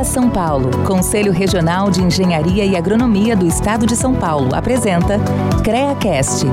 [0.00, 5.18] CREA São Paulo, Conselho Regional de Engenharia e Agronomia do Estado de São Paulo, apresenta
[5.62, 6.46] CREACast.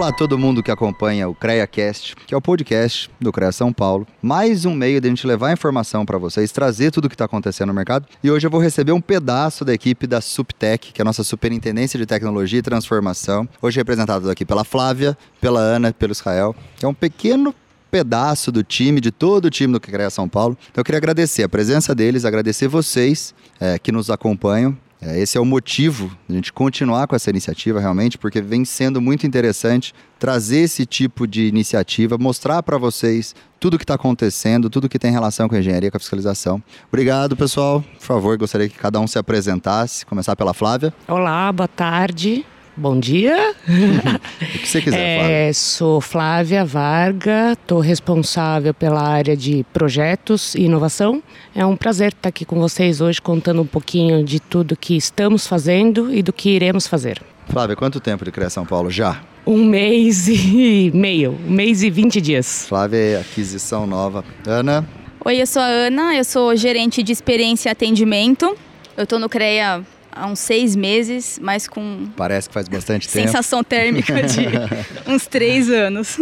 [0.00, 3.70] Olá a todo mundo que acompanha o CreaCast, que é o podcast do CREA São
[3.70, 4.06] Paulo.
[4.22, 7.26] Mais um meio de a gente levar informação para vocês, trazer tudo o que está
[7.26, 8.06] acontecendo no mercado.
[8.24, 11.22] E hoje eu vou receber um pedaço da equipe da Subtech, que é a nossa
[11.22, 13.46] Superintendência de Tecnologia e Transformação.
[13.60, 17.54] Hoje representado aqui pela Flávia, pela Ana, pelo Israel, é um pequeno
[17.90, 20.56] pedaço do time, de todo o time do CREA São Paulo.
[20.70, 25.40] Então eu queria agradecer a presença deles, agradecer vocês é, que nos acompanham esse é
[25.40, 29.94] o motivo de a gente continuar com essa iniciativa realmente, porque vem sendo muito interessante
[30.18, 34.98] trazer esse tipo de iniciativa, mostrar para vocês tudo o que está acontecendo, tudo que
[34.98, 36.62] tem relação com a engenharia, com a fiscalização.
[36.88, 37.82] Obrigado, pessoal.
[37.98, 40.04] Por favor, gostaria que cada um se apresentasse.
[40.04, 40.92] Começar pela Flávia.
[41.08, 42.44] Olá, boa tarde.
[42.76, 43.54] Bom dia.
[43.68, 45.54] o que você quiser, é, Flávia.
[45.54, 51.22] Sou Flávia Varga, estou responsável pela área de projetos e inovação.
[51.54, 55.46] É um prazer estar aqui com vocês hoje contando um pouquinho de tudo que estamos
[55.46, 57.20] fazendo e do que iremos fazer.
[57.48, 59.20] Flávia, quanto tempo de Criação Paulo já?
[59.46, 62.66] Um mês e meio, um mês e vinte dias.
[62.68, 64.24] Flávia é aquisição nova.
[64.46, 64.88] Ana?
[65.24, 68.56] Oi, eu sou a Ana, eu sou gerente de experiência e atendimento.
[68.96, 72.08] Eu estou no CREA há uns seis meses, mas com.
[72.16, 73.26] Parece que faz bastante tempo.
[73.26, 74.46] Sensação térmica de
[75.10, 76.18] uns três anos.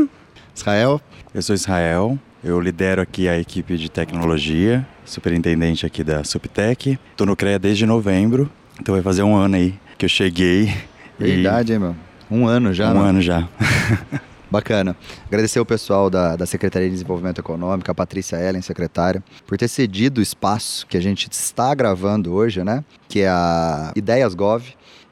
[0.54, 1.00] Israel?
[1.34, 6.98] Eu sou Israel, eu lidero aqui a equipe de tecnologia, superintendente aqui da Subtech.
[7.10, 8.50] Estou no CREA desde novembro,
[8.80, 10.74] então vai fazer um ano aí que eu cheguei.
[11.18, 11.74] Verdade, e...
[11.74, 11.96] hein, meu?
[12.30, 13.08] Um ano já, Um né?
[13.08, 13.48] ano já.
[14.50, 14.96] Bacana.
[15.26, 19.68] Agradecer o pessoal da, da Secretaria de Desenvolvimento Econômico, a Patrícia Ellen, secretária, por ter
[19.68, 22.84] cedido o espaço que a gente está gravando hoje, né?
[23.08, 24.64] Que é a Ideias Gov,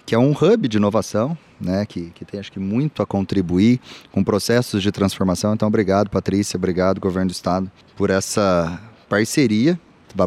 [0.05, 1.84] que é um hub de inovação, né?
[1.84, 5.53] Que, que tem, acho que, muito a contribuir com processos de transformação.
[5.53, 9.78] Então, obrigado, Patrícia, obrigado, Governo do Estado, por essa parceria.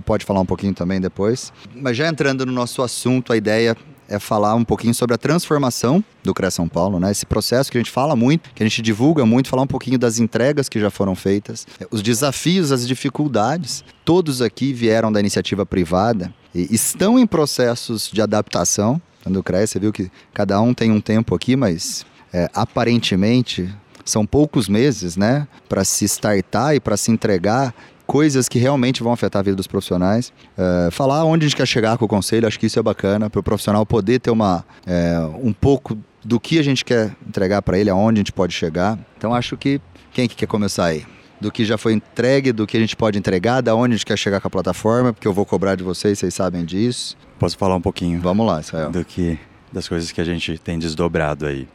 [0.06, 1.52] Pode falar um pouquinho também depois.
[1.74, 3.76] Mas já entrando no nosso assunto, a ideia
[4.10, 7.12] é falar um pouquinho sobre a transformação do CREA São Paulo, né?
[7.12, 10.00] Esse processo que a gente fala muito, que a gente divulga muito, falar um pouquinho
[10.00, 13.84] das entregas que já foram feitas, os desafios, as dificuldades.
[14.04, 19.68] Todos aqui vieram da iniciativa privada e estão em processos de adaptação do CREA.
[19.68, 22.04] Você viu que cada um tem um tempo aqui, mas
[22.34, 23.70] é, aparentemente
[24.04, 27.76] são poucos meses, né, para se startar e para se entregar
[28.10, 30.34] coisas que realmente vão afetar a vida dos profissionais.
[30.58, 33.30] É, falar onde a gente quer chegar com o conselho, acho que isso é bacana,
[33.30, 37.62] para o profissional poder ter uma, é, um pouco do que a gente quer entregar
[37.62, 38.98] para ele, aonde a gente pode chegar.
[39.16, 39.80] Então acho que
[40.12, 41.06] quem que quer começar aí?
[41.40, 44.08] Do que já foi entregue, do que a gente pode entregar, da onde a gente
[44.08, 47.16] quer chegar com a plataforma, porque eu vou cobrar de vocês, vocês sabem disso.
[47.38, 48.20] Posso falar um pouquinho?
[48.20, 48.90] Vamos lá, Israel.
[48.90, 49.38] Do que
[49.72, 51.68] das coisas que a gente tem desdobrado aí.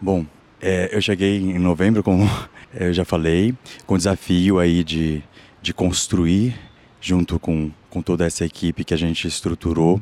[0.00, 0.24] Bom,
[0.62, 2.30] é, eu cheguei em novembro, como
[2.72, 3.54] eu já falei,
[3.86, 5.20] com o desafio aí de
[5.62, 6.58] de construir,
[7.00, 10.00] junto com, com toda essa equipe que a gente estruturou,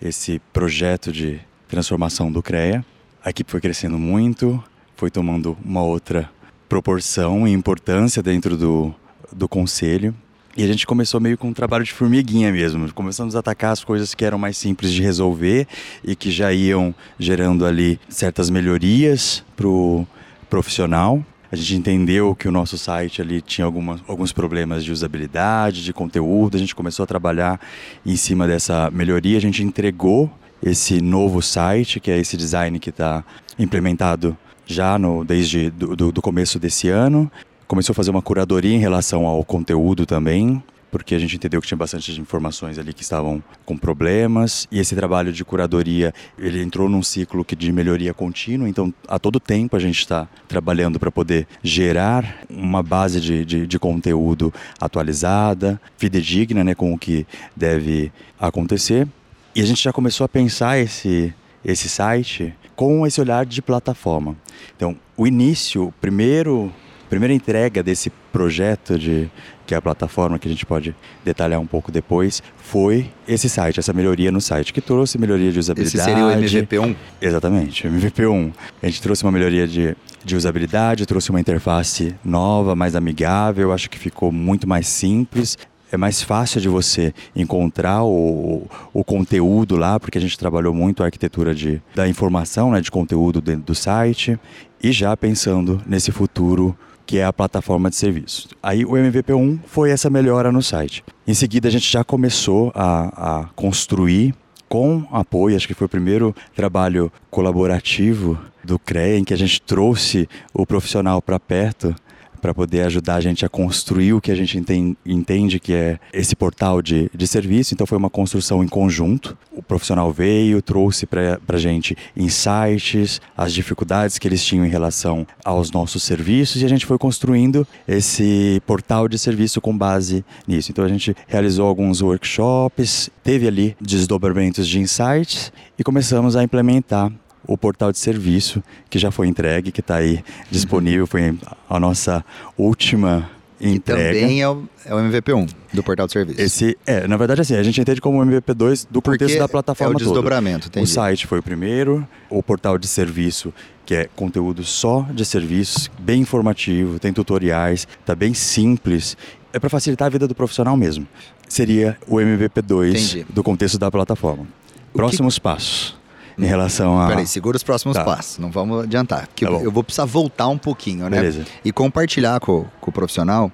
[0.00, 2.84] esse projeto de transformação do CREA.
[3.24, 4.62] A equipe foi crescendo muito,
[4.94, 6.30] foi tomando uma outra
[6.68, 8.94] proporção e importância dentro do,
[9.32, 10.14] do conselho.
[10.56, 12.90] E a gente começou meio com um trabalho de formiguinha mesmo.
[12.94, 15.66] Começamos a atacar as coisas que eram mais simples de resolver
[16.02, 20.06] e que já iam gerando ali certas melhorias para o
[20.48, 21.22] profissional.
[21.50, 25.92] A gente entendeu que o nosso site ali tinha algumas, alguns problemas de usabilidade, de
[25.92, 26.56] conteúdo.
[26.56, 27.60] A gente começou a trabalhar
[28.04, 29.38] em cima dessa melhoria.
[29.38, 30.30] A gente entregou
[30.62, 33.24] esse novo site, que é esse design que está
[33.58, 34.36] implementado
[34.66, 37.30] já no, desde do, do, começo desse ano.
[37.68, 40.62] Começou a fazer uma curadoria em relação ao conteúdo também
[40.96, 44.94] porque a gente entendeu que tinha bastante informações ali que estavam com problemas e esse
[44.94, 49.76] trabalho de curadoria ele entrou num ciclo que de melhoria contínua então a todo tempo
[49.76, 56.64] a gente está trabalhando para poder gerar uma base de, de, de, conteúdo atualizada fidedigna
[56.64, 59.06] né com o que deve acontecer.
[59.54, 61.32] E a gente já começou a pensar esse
[61.64, 64.36] esse site com esse olhar de plataforma.
[64.76, 66.72] Então o início o primeiro
[67.06, 69.30] primeira entrega desse projeto de
[69.66, 70.94] que é a plataforma que a gente pode
[71.24, 75.58] detalhar um pouco depois, foi esse site, essa melhoria no site, que trouxe melhoria de
[75.58, 75.96] usabilidade.
[75.96, 76.96] Esse seria o MVP1?
[77.20, 78.52] Exatamente, MVP1.
[78.80, 83.90] A gente trouxe uma melhoria de, de usabilidade, trouxe uma interface nova, mais amigável, acho
[83.90, 85.58] que ficou muito mais simples
[85.90, 91.02] é mais fácil de você encontrar o, o conteúdo lá, porque a gente trabalhou muito
[91.02, 94.38] a arquitetura de, da informação, né, de conteúdo dentro do site,
[94.82, 96.76] e já pensando nesse futuro
[97.06, 98.48] que é a plataforma de serviço.
[98.62, 101.04] Aí o MVP1 foi essa melhora no site.
[101.26, 104.34] Em seguida, a gente já começou a, a construir
[104.68, 109.62] com apoio, acho que foi o primeiro trabalho colaborativo do CREA, em que a gente
[109.62, 111.94] trouxe o profissional para perto
[112.40, 114.62] para poder ajudar a gente a construir o que a gente
[115.04, 117.74] entende que é esse portal de, de serviço.
[117.74, 119.36] Então foi uma construção em conjunto.
[119.52, 125.26] O profissional veio, trouxe para a gente insights, as dificuldades que eles tinham em relação
[125.44, 130.70] aos nossos serviços e a gente foi construindo esse portal de serviço com base nisso.
[130.70, 137.12] Então a gente realizou alguns workshops, teve ali desdobramentos de insights e começamos a implementar
[137.46, 141.36] o portal de serviço, que já foi entregue, que está aí disponível, foi
[141.68, 142.24] a nossa
[142.56, 144.18] última entrega.
[144.18, 146.40] E também é o, é o MVP1 do portal de serviço.
[146.40, 149.94] Esse, é, na verdade, assim, a gente entende como MVP2 do Porque contexto da plataforma
[149.94, 150.82] é o desdobramento, todo.
[150.82, 153.52] O site foi o primeiro, o portal de serviço,
[153.84, 159.16] que é conteúdo só de serviços, bem informativo, tem tutoriais, tá bem simples.
[159.52, 161.06] É para facilitar a vida do profissional mesmo.
[161.48, 163.26] Seria o MVP2 Entendi.
[163.30, 164.46] do contexto da plataforma.
[164.92, 165.40] Próximos que...
[165.40, 165.95] passos
[166.38, 167.08] em relação a.
[167.08, 168.04] Peraí, segura os próximos tá.
[168.04, 169.26] passos, não vamos adiantar.
[169.26, 171.16] Tá eu, eu, vou precisar voltar um pouquinho, né?
[171.16, 171.44] Beleza.
[171.64, 173.50] E compartilhar com, com o profissional,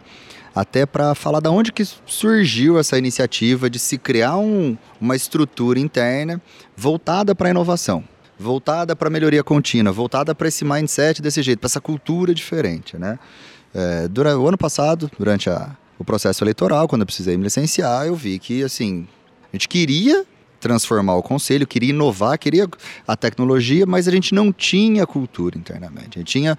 [0.54, 5.78] até para falar da onde que surgiu essa iniciativa de se criar um, uma estrutura
[5.78, 6.40] interna
[6.76, 8.04] voltada para a inovação.
[8.38, 12.96] Voltada para a melhoria contínua, voltada para esse mindset desse jeito, para essa cultura diferente,
[12.98, 13.18] né?
[13.74, 18.06] É, durante, o ano passado, durante a, o processo eleitoral, quando eu precisei me licenciar,
[18.06, 19.06] eu vi que, assim,
[19.52, 20.26] a gente queria
[20.62, 22.68] transformar o conselho, queria inovar, queria
[23.06, 26.16] a tecnologia, mas a gente não tinha cultura internamente.
[26.16, 26.56] A gente tinha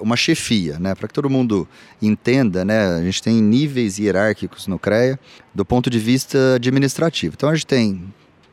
[0.00, 0.94] uma chefia, né?
[0.94, 1.68] Para que todo mundo
[2.00, 2.96] entenda, né?
[2.96, 5.20] A gente tem níveis hierárquicos no CREA
[5.54, 7.34] do ponto de vista administrativo.
[7.36, 8.02] Então a gente tem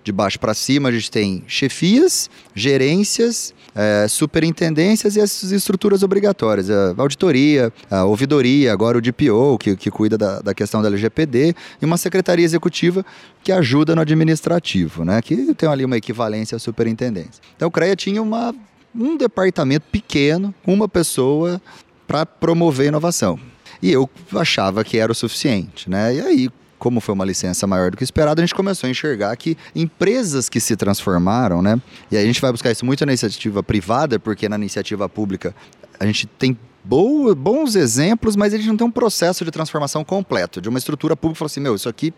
[0.04, 6.70] de baixo para cima, a gente tem chefias, gerências, é, superintendências e as estruturas obrigatórias.
[6.70, 11.56] A auditoria, a ouvidoria, agora o DPO, que, que cuida da, da questão da LGPD,
[11.82, 13.06] e uma secretaria executiva
[13.44, 15.22] que ajuda no administrativo, né?
[15.22, 17.42] que tem ali uma equivalência à superintendência.
[17.56, 18.54] Então o CREA tinha uma,
[18.96, 21.62] um departamento pequeno, uma pessoa
[22.08, 23.40] para promover inovação.
[23.82, 26.14] E eu achava que era o suficiente, né?
[26.16, 26.50] E aí,
[26.82, 30.50] como foi uma licença maior do que esperado, a gente começou a enxergar que empresas
[30.50, 31.80] que se transformaram, né?
[32.12, 35.54] E a gente vai buscar isso muito na iniciativa privada, porque na iniciativa pública
[36.00, 40.04] a gente tem boa, bons exemplos, mas a gente não tem um processo de transformação
[40.04, 42.12] completo, de uma estrutura pública falou assim, meu, isso aqui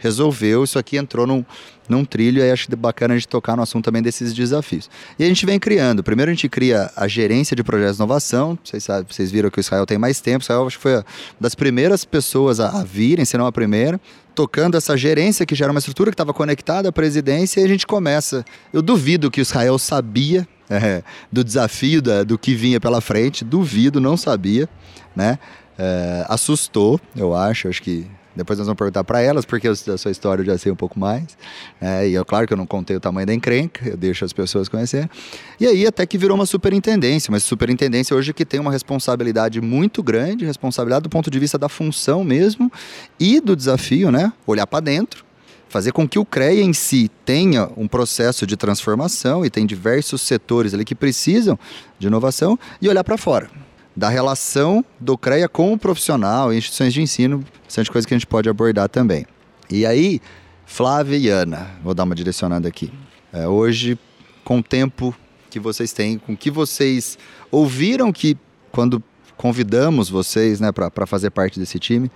[0.00, 1.44] resolveu, isso aqui entrou num,
[1.88, 4.90] num trilho, e acho bacana a gente tocar no assunto também desses desafios.
[5.18, 6.02] E a gente vem criando.
[6.02, 8.58] Primeiro a gente cria a gerência de projetos de inovação.
[8.64, 10.42] Vocês, sabem, vocês viram que o Israel tem mais tempo.
[10.42, 11.04] O Israel acho que foi uma
[11.38, 14.00] das primeiras pessoas a, a virem, se não a primeira,
[14.34, 17.68] tocando essa gerência que já era uma estrutura que estava conectada à presidência e a
[17.68, 18.44] gente começa.
[18.72, 23.44] Eu duvido que o Israel sabia é, do desafio da, do que vinha pela frente,
[23.44, 24.68] duvido, não sabia,
[25.14, 25.38] né?
[25.78, 30.10] É, assustou, eu acho, acho que depois nós vamos perguntar para elas, porque a sua
[30.10, 31.36] história eu já sei um pouco mais.
[31.80, 34.32] É, e é claro que eu não contei o tamanho da encrenca, eu deixo as
[34.32, 35.10] pessoas conhecerem.
[35.58, 40.02] E aí até que virou uma superintendência, mas superintendência hoje que tem uma responsabilidade muito
[40.02, 42.70] grande, responsabilidade do ponto de vista da função mesmo
[43.18, 44.32] e do desafio, né?
[44.46, 45.24] Olhar para dentro,
[45.68, 50.22] fazer com que o CREA em si tenha um processo de transformação e tem diversos
[50.22, 51.58] setores ali que precisam
[51.98, 53.50] de inovação e olhar para fora
[53.94, 58.16] da relação do CREA com o profissional e instituições de ensino, bastante coisa que a
[58.16, 59.26] gente pode abordar também.
[59.68, 60.20] E aí,
[60.66, 62.92] Flávia e Ana, vou dar uma direcionada aqui.
[63.32, 63.98] É, hoje,
[64.44, 65.14] com o tempo
[65.50, 67.18] que vocês têm, com que vocês
[67.50, 68.36] ouviram que
[68.70, 69.02] quando
[69.36, 72.10] convidamos vocês né, para fazer parte desse time,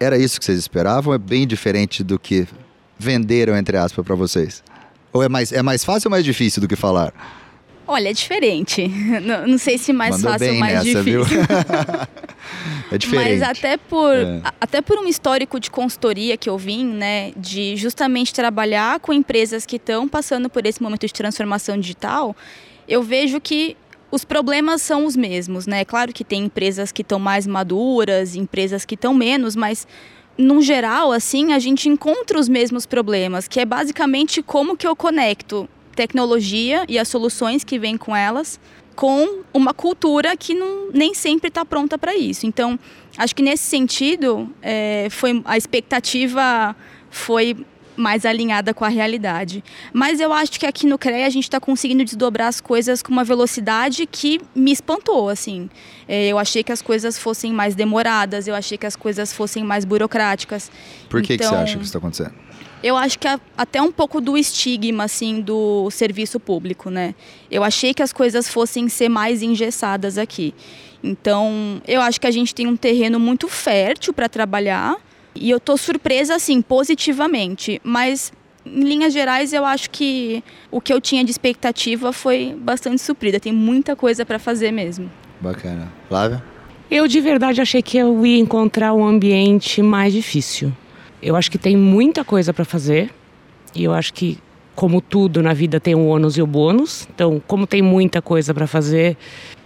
[0.00, 1.14] era isso que vocês esperavam?
[1.14, 2.46] É bem diferente do que
[2.98, 4.62] venderam, entre aspas, para vocês?
[5.12, 7.12] Ou é mais, é mais fácil ou mais difícil do que falar?
[7.86, 8.86] Olha, é diferente.
[9.22, 11.22] Não, não sei se mais Mandou fácil ou mais nessa, difícil.
[12.90, 13.40] é diferente.
[13.40, 14.42] Mas até por, é.
[14.60, 19.66] até por um histórico de consultoria que eu vim, né, de justamente trabalhar com empresas
[19.66, 22.36] que estão passando por esse momento de transformação digital,
[22.88, 23.76] eu vejo que
[24.10, 25.84] os problemas são os mesmos, né?
[25.84, 29.86] Claro que tem empresas que estão mais maduras, empresas que estão menos, mas
[30.36, 34.94] num geral, assim, a gente encontra os mesmos problemas, que é basicamente como que eu
[34.94, 38.58] conecto tecnologia e as soluções que vêm com elas
[38.94, 42.46] com uma cultura que não, nem sempre está pronta para isso.
[42.46, 42.78] Então,
[43.16, 46.76] acho que nesse sentido, é, foi a expectativa
[47.10, 47.56] foi
[47.96, 49.62] mais alinhada com a realidade.
[49.92, 53.12] Mas eu acho que aqui no CREA a gente está conseguindo desdobrar as coisas com
[53.12, 55.68] uma velocidade que me espantou, assim.
[56.08, 59.62] É, eu achei que as coisas fossem mais demoradas, eu achei que as coisas fossem
[59.62, 60.70] mais burocráticas.
[61.08, 62.34] Por que, então, que você então, acha que isso está acontecendo?
[62.82, 67.14] Eu acho que até um pouco do estigma assim do serviço público, né?
[67.50, 70.54] Eu achei que as coisas fossem ser mais engessadas aqui.
[71.02, 74.96] Então, eu acho que a gente tem um terreno muito fértil para trabalhar
[75.34, 78.32] e eu tô surpresa assim positivamente, mas
[78.64, 83.40] em linhas gerais, eu acho que o que eu tinha de expectativa foi bastante suprida.
[83.40, 85.10] Tem muita coisa para fazer mesmo.
[85.40, 85.92] Bacana.
[86.08, 86.42] Flávia?
[86.90, 90.72] Eu de verdade achei que eu ia encontrar um ambiente mais difícil.
[91.22, 93.10] Eu acho que tem muita coisa para fazer.
[93.74, 94.38] E eu acho que,
[94.74, 97.08] como tudo na vida, tem o ônus e o bônus.
[97.14, 99.16] Então, como tem muita coisa para fazer,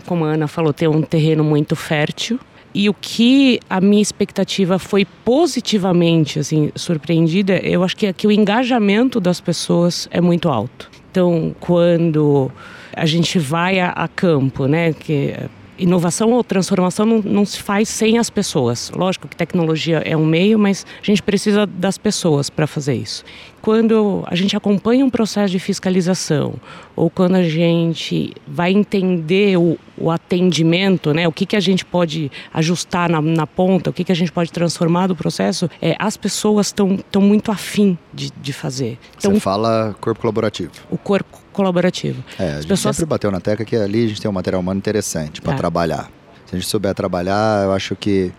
[0.04, 2.38] como a Ana falou, tem um terreno muito fértil.
[2.74, 8.26] E o que a minha expectativa foi positivamente assim surpreendida, eu acho que, é que
[8.26, 10.90] o engajamento das pessoas é muito alto.
[11.10, 12.50] Então, quando
[12.94, 15.34] a gente vai a, a campo, né, que
[15.78, 18.90] inovação ou transformação não, não, se faz sem as pessoas.
[18.94, 23.24] Lógico que tecnologia é um meio, mas a gente precisa das pessoas para fazer isso.
[23.66, 26.54] Quando a gente acompanha um processo de fiscalização
[26.94, 31.84] ou quando a gente vai entender o, o atendimento, né, o que, que a gente
[31.84, 35.96] pode ajustar na, na ponta, o que, que a gente pode transformar do processo, é,
[35.98, 39.00] as pessoas estão muito afim de, de fazer.
[39.18, 40.70] Então, Você fala corpo colaborativo.
[40.88, 42.22] O corpo colaborativo.
[42.38, 42.94] É, a gente pessoas...
[42.94, 45.56] sempre bateu na tecla que ali a gente tem um material humano interessante para é.
[45.56, 46.08] trabalhar.
[46.44, 48.32] Se a gente souber trabalhar, eu acho que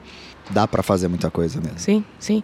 [0.49, 1.79] dá para fazer muita coisa mesmo.
[1.79, 2.43] Sim, sim.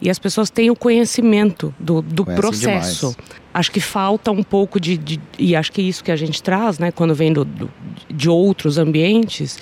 [0.00, 3.10] E as pessoas têm o conhecimento do, do processo.
[3.10, 3.40] Demais.
[3.52, 6.78] Acho que falta um pouco de, de, E acho que isso que a gente traz,
[6.78, 7.70] né, quando vem do, do
[8.08, 9.58] de outros ambientes.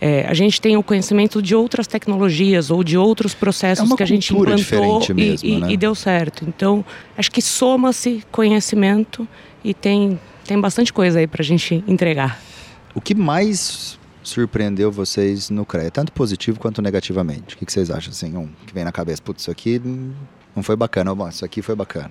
[0.00, 4.02] É, a gente tem o conhecimento de outras tecnologias ou de outros processos é que
[4.02, 5.72] a gente implantou e, mesmo, e, né?
[5.72, 6.44] e deu certo.
[6.46, 6.84] Então,
[7.16, 9.26] acho que soma-se conhecimento
[9.64, 12.40] e tem, tem bastante coisa aí para a gente entregar.
[12.94, 13.97] O que mais
[14.28, 17.54] surpreendeu vocês no CREA, tanto positivo quanto negativamente?
[17.54, 18.10] O que, vocês acham?
[18.10, 19.80] Assim, um que vem na cabeça, putz, isso aqui
[20.54, 22.10] não foi bacana, bom, isso aqui foi bacana.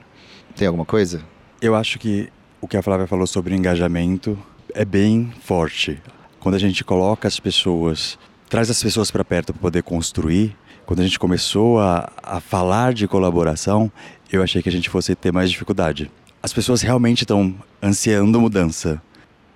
[0.56, 1.22] Tem alguma coisa?
[1.62, 4.38] Eu acho que o que a Flávia falou sobre engajamento
[4.74, 6.02] é bem forte.
[6.40, 8.18] Quando a gente coloca as pessoas,
[8.50, 10.56] traz as pessoas para perto para poder construir,
[10.86, 13.92] quando a gente começou a, a falar de colaboração,
[14.32, 16.10] eu achei que a gente fosse ter mais dificuldade
[16.42, 19.02] as pessoas realmente estão ansiando mudança.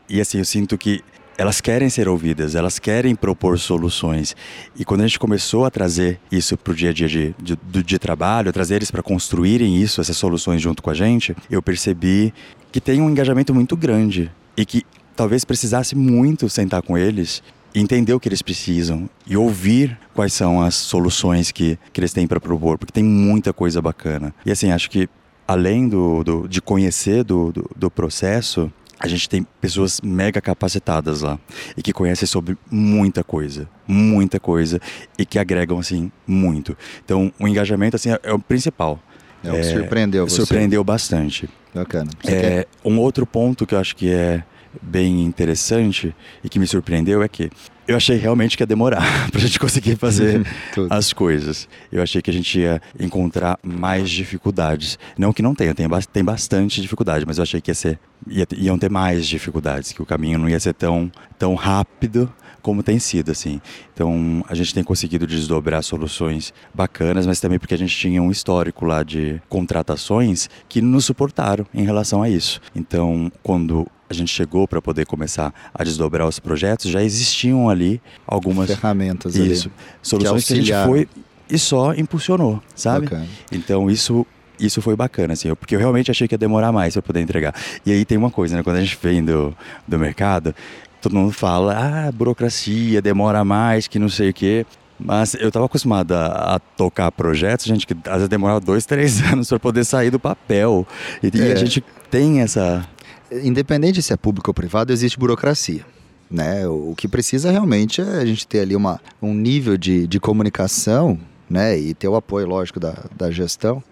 [0.10, 1.02] E assim, eu sinto que
[1.42, 4.36] elas querem ser ouvidas, elas querem propor soluções.
[4.78, 7.58] E quando a gente começou a trazer isso para o dia a dia de, de,
[7.68, 11.60] de, de trabalho, trazer eles para construírem isso, essas soluções junto com a gente, eu
[11.60, 12.32] percebi
[12.72, 14.84] que tem um engajamento muito grande e que
[15.16, 17.42] talvez precisasse muito sentar com eles
[17.74, 22.28] entender o que eles precisam e ouvir quais são as soluções que, que eles têm
[22.28, 24.32] para propor, porque tem muita coisa bacana.
[24.46, 25.10] E assim, acho que
[25.48, 28.72] além do, do de conhecer do, do, do processo,
[29.02, 31.40] a gente tem pessoas mega capacitadas lá
[31.76, 34.80] e que conhecem sobre muita coisa, muita coisa
[35.18, 36.78] e que agregam assim muito.
[37.04, 39.00] Então, o engajamento assim é, o principal.
[39.44, 40.36] É, é, surpreendeu você.
[40.36, 41.50] Surpreendeu bastante.
[41.74, 42.12] Bacana.
[42.28, 44.44] É, um outro ponto que eu acho que é
[44.82, 47.50] bem interessante e que me surpreendeu é que
[47.92, 50.46] eu achei realmente que ia demorar para a gente conseguir fazer
[50.90, 51.68] as coisas.
[51.92, 54.98] Eu achei que a gente ia encontrar mais dificuldades.
[55.18, 58.48] Não que não tenha, tem, tem bastante dificuldade, mas eu achei que ia ser, ia,
[58.58, 62.32] iam ter mais dificuldades, que o caminho não ia ser tão, tão rápido
[62.62, 63.60] como tem sido, assim.
[63.94, 68.32] Então, a gente tem conseguido desdobrar soluções bacanas, mas também porque a gente tinha um
[68.32, 72.62] histórico lá de contratações que nos suportaram em relação a isso.
[72.76, 78.02] Então, quando a gente chegou para poder começar a desdobrar os projetos, já existiam ali
[78.28, 81.08] algumas ferramentas isso, ali, soluções que, que, a gente foi
[81.50, 83.06] e só impulsionou, sabe?
[83.06, 83.28] Bacana.
[83.52, 84.26] Então isso
[84.60, 87.56] isso foi bacana, assim, porque eu realmente achei que ia demorar mais para poder entregar.
[87.84, 88.62] E aí tem uma coisa, né?
[88.62, 89.56] Quando a gente vem do,
[89.88, 90.54] do mercado,
[91.02, 94.66] todo mundo fala, ah, burocracia, demora mais, que não sei o quê.
[95.04, 99.20] Mas eu estava acostumado a, a, tocar projetos, gente, que às vezes demorava dois, três
[99.34, 100.88] anos para poder sair do papel.
[101.24, 101.48] E, é.
[101.48, 102.88] e, a gente tem essa,
[103.32, 105.86] independente se é público ou privado, existe burocracia.
[106.30, 106.68] Né?
[106.68, 111.20] O que precisa realmente é a gente ter ali uma, um nível de, de comunicação
[111.50, 111.78] né?
[111.78, 113.84] e ter o apoio, lógico, da, da gestão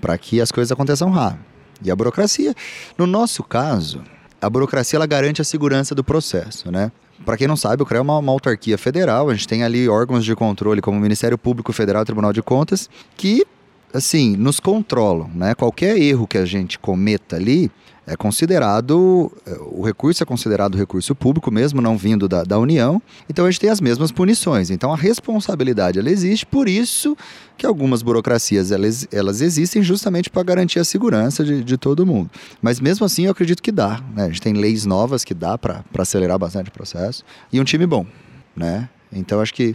[0.00, 1.44] para que as coisas aconteçam rápido.
[1.82, 2.54] E a burocracia,
[2.96, 4.02] no nosso caso,
[4.40, 6.90] a burocracia ela garante a segurança do processo, né?
[7.24, 9.88] Para quem não sabe, o CREA é uma, uma, autarquia federal, a gente tem ali
[9.88, 13.44] órgãos de controle como o Ministério Público Federal e Tribunal de Contas, que,
[13.92, 15.54] assim, nos controlam, né?
[15.54, 17.70] Qualquer erro que a gente cometa ali,
[18.06, 23.02] é considerado, é, o recurso é considerado recurso público, mesmo não vindo da, da União,
[23.28, 24.70] então a gente tem as mesmas punições.
[24.70, 27.16] Então a responsabilidade ela existe, por isso
[27.58, 32.30] que algumas burocracias elas, elas existem justamente para garantir a segurança de, de todo mundo.
[32.62, 34.00] Mas mesmo assim eu acredito que dá.
[34.14, 34.24] Né?
[34.24, 37.86] A gente tem leis novas que dá para acelerar bastante o processo e um time
[37.86, 38.06] bom.
[38.54, 38.88] Né?
[39.12, 39.74] Então acho que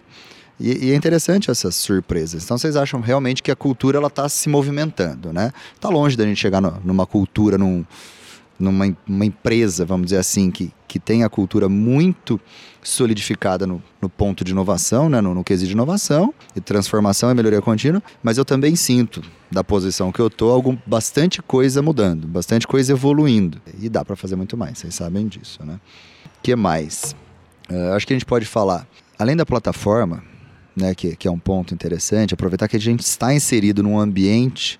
[0.58, 2.44] e, e, é interessante essas surpresas.
[2.44, 5.52] Então vocês acham realmente que a cultura ela está se movimentando, né?
[5.74, 7.84] Está longe da gente chegar no, numa cultura, num,
[8.62, 12.38] numa uma empresa, vamos dizer assim, que que tem a cultura muito
[12.84, 17.34] solidificada no, no ponto de inovação, né, no, no quesito de inovação e transformação e
[17.34, 22.28] melhoria contínua, mas eu também sinto da posição que eu tô algum, bastante coisa mudando,
[22.28, 25.80] bastante coisa evoluindo e dá para fazer muito mais, vocês sabem disso, né?
[26.44, 27.16] Que mais?
[27.70, 28.86] Uh, acho que a gente pode falar,
[29.18, 30.22] além da plataforma,
[30.76, 34.78] né, que, que é um ponto interessante, aproveitar que a gente está inserido num ambiente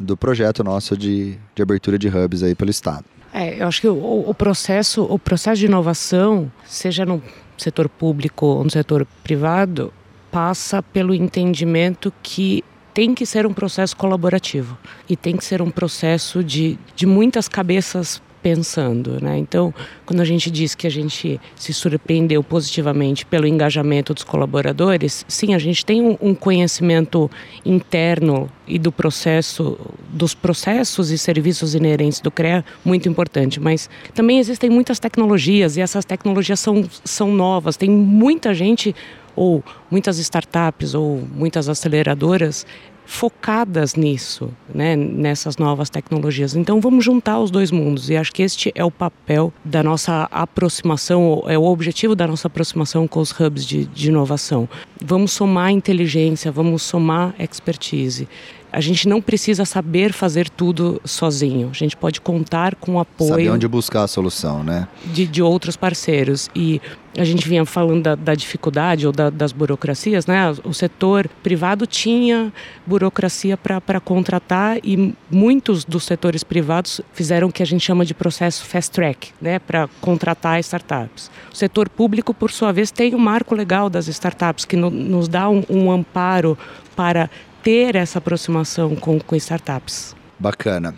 [0.00, 3.04] do projeto nosso de, de abertura de hubs aí pelo estado.
[3.32, 7.22] É, eu acho que o, o, processo, o processo de inovação, seja no
[7.56, 9.92] setor público ou no setor privado,
[10.30, 14.76] passa pelo entendimento que tem que ser um processo colaborativo
[15.08, 19.38] e tem que ser um processo de, de muitas cabeças pensando, né?
[19.38, 19.72] Então,
[20.06, 25.54] quando a gente diz que a gente se surpreendeu positivamente pelo engajamento dos colaboradores, sim,
[25.54, 27.30] a gente tem um, conhecimento
[27.64, 29.78] interno e do processo,
[30.08, 35.80] dos processos e serviços inerentes do CREA muito importante, mas também existem muitas tecnologias e
[35.80, 37.76] essas tecnologias são, são novas.
[37.76, 38.94] Tem muita gente
[39.36, 42.66] ou muitas startups ou muitas aceleradoras
[43.10, 46.54] focadas nisso, né, nessas novas tecnologias.
[46.54, 50.28] Então vamos juntar os dois mundos e acho que este é o papel da nossa
[50.30, 54.68] aproximação, é o objetivo da nossa aproximação com os hubs de, de inovação.
[55.04, 58.28] Vamos somar inteligência, vamos somar expertise
[58.72, 61.68] a gente não precisa saber fazer tudo sozinho.
[61.70, 63.30] A gente pode contar com o apoio.
[63.30, 64.86] Saber onde buscar a solução, né?
[65.06, 66.48] De, de outros parceiros.
[66.54, 66.80] E
[67.16, 70.54] a gente vinha falando da, da dificuldade ou da, das burocracias, né?
[70.64, 72.52] O setor privado tinha
[72.86, 78.14] burocracia para contratar e muitos dos setores privados fizeram o que a gente chama de
[78.14, 79.58] processo fast track, né?
[79.58, 81.30] Para contratar startups.
[81.52, 84.90] O setor público, por sua vez, tem o um marco legal das startups que no,
[84.90, 86.56] nos dá um, um amparo
[86.94, 87.30] para
[87.62, 90.14] ter essa aproximação com, com startups.
[90.38, 90.94] Bacana.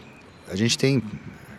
[0.48, 1.02] A gente tem,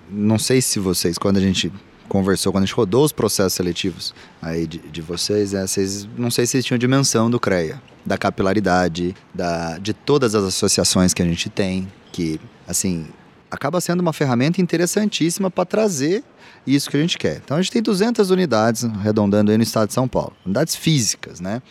[0.10, 1.72] não sei se vocês, quando a gente
[2.08, 6.30] conversou, quando a gente rodou os processos seletivos aí de, de vocês, né, vocês, não
[6.30, 11.22] sei se vocês tinham dimensão do CREA, da capilaridade, da, de todas as associações que
[11.22, 13.08] a gente tem, que, assim,
[13.50, 16.24] acaba sendo uma ferramenta interessantíssima para trazer
[16.66, 17.42] isso que a gente quer.
[17.44, 21.40] Então a gente tem 200 unidades arredondando aí no estado de São Paulo, unidades físicas,
[21.40, 21.62] né?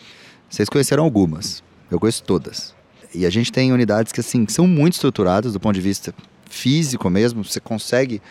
[0.49, 2.75] Vocês conheceram algumas, eu conheço todas.
[3.13, 6.13] E a gente tem unidades que assim são muito estruturadas do ponto de vista
[6.49, 7.43] físico mesmo.
[7.43, 8.21] Você consegue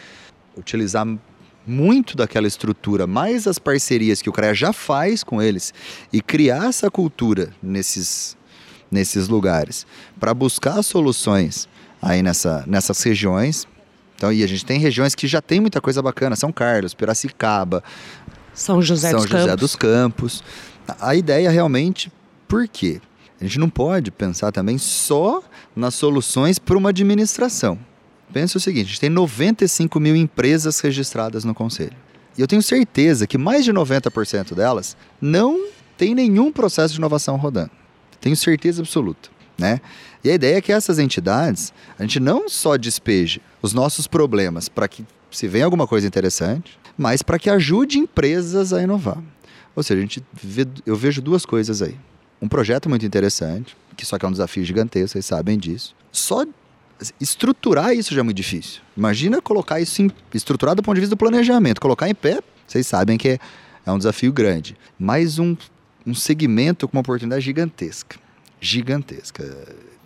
[0.57, 1.07] utilizar
[1.66, 5.73] muito daquela estrutura, mais as parcerias que o CREA já faz com eles
[6.12, 8.37] e criar essa cultura nesses,
[8.90, 9.87] nesses lugares
[10.18, 11.68] para buscar soluções
[12.01, 13.66] aí nessa, nessas regiões.
[14.16, 17.83] Então, e a gente tem regiões que já tem muita coisa bacana, São Carlos, Piracicaba,
[18.53, 19.61] São José, São dos, José Campos.
[19.61, 20.45] dos Campos.
[21.01, 22.12] A ideia realmente,
[22.49, 23.01] por quê?
[23.42, 25.42] A gente não pode pensar também só
[25.74, 27.76] nas soluções para uma administração.
[28.33, 31.96] Pensa o seguinte: a gente tem 95 mil empresas registradas no Conselho.
[32.38, 35.66] E eu tenho certeza que mais de 90% delas não
[35.98, 37.72] tem nenhum processo de inovação rodando.
[38.20, 39.28] Tenho certeza absoluta.
[39.59, 39.81] Né?
[40.22, 44.68] E a ideia é que essas entidades, a gente não só despeje os nossos problemas
[44.68, 49.18] para que se venha alguma coisa interessante, mas para que ajude empresas a inovar.
[49.74, 51.96] Ou seja, a gente vê, eu vejo duas coisas aí
[52.42, 55.94] um projeto muito interessante, que só que é um desafio gigantesco, vocês sabem disso.
[56.11, 56.44] Só
[57.20, 58.81] estruturar isso já é muito difícil.
[58.96, 62.85] Imagina colocar isso em, estruturar do ponto de vista do planejamento, colocar em pé, vocês
[62.85, 63.38] sabem que é,
[63.87, 64.76] é um desafio grande.
[64.98, 65.57] Mais um,
[66.05, 68.18] um segmento com uma oportunidade gigantesca.
[68.61, 69.57] Gigantesca.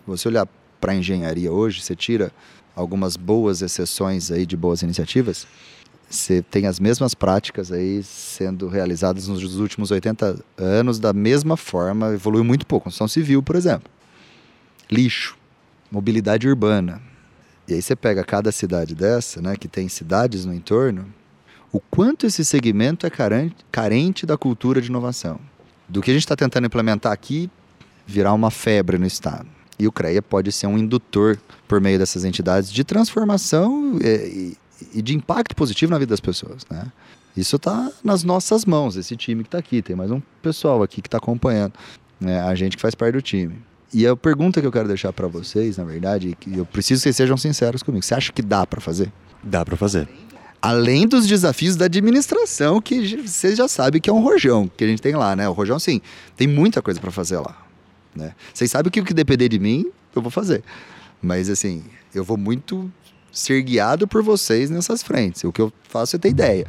[0.05, 0.47] Você olhar
[0.79, 2.31] para a engenharia hoje, você tira
[2.75, 5.47] algumas boas exceções aí de boas iniciativas,
[6.09, 12.13] você tem as mesmas práticas aí sendo realizadas nos últimos 80 anos da mesma forma,
[12.13, 12.85] evoluiu muito pouco.
[12.85, 13.91] Construção civil, por exemplo.
[14.89, 15.37] Lixo,
[15.91, 17.01] mobilidade urbana.
[17.67, 21.13] E aí você pega cada cidade dessa, né, que tem cidades no entorno,
[21.71, 25.39] o quanto esse segmento é carente, da cultura de inovação.
[25.89, 27.49] Do que a gente está tentando implementar aqui,
[28.05, 29.47] virar uma febre no Estado.
[29.77, 34.57] E o CREA pode ser um indutor, por meio dessas entidades, de transformação e,
[34.93, 36.91] e de impacto positivo na vida das pessoas, né?
[37.35, 39.81] Isso está nas nossas mãos, esse time que está aqui.
[39.81, 41.73] Tem mais um pessoal aqui que está acompanhando,
[42.19, 42.41] né?
[42.41, 43.55] a gente que faz parte do time.
[43.93, 47.03] E a pergunta que eu quero deixar para vocês, na verdade, que eu preciso que
[47.03, 48.03] vocês sejam sinceros comigo.
[48.03, 49.11] Você acha que dá para fazer?
[49.43, 50.09] Dá para fazer.
[50.59, 54.87] Além dos desafios da administração, que vocês já sabem que é um rojão que a
[54.87, 55.47] gente tem lá, né?
[55.47, 56.01] O rojão, sim,
[56.35, 57.55] tem muita coisa para fazer lá.
[58.15, 58.33] Né?
[58.51, 60.63] Vocês sabem que o que depender de mim, eu vou fazer.
[61.21, 62.91] Mas, assim, eu vou muito
[63.31, 65.43] ser guiado por vocês nessas frentes.
[65.43, 66.65] O que eu faço é ter ideia.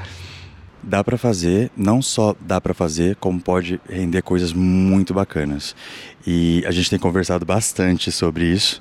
[0.82, 5.74] Dá para fazer, não só dá para fazer, como pode render coisas muito bacanas.
[6.26, 8.80] E a gente tem conversado bastante sobre isso.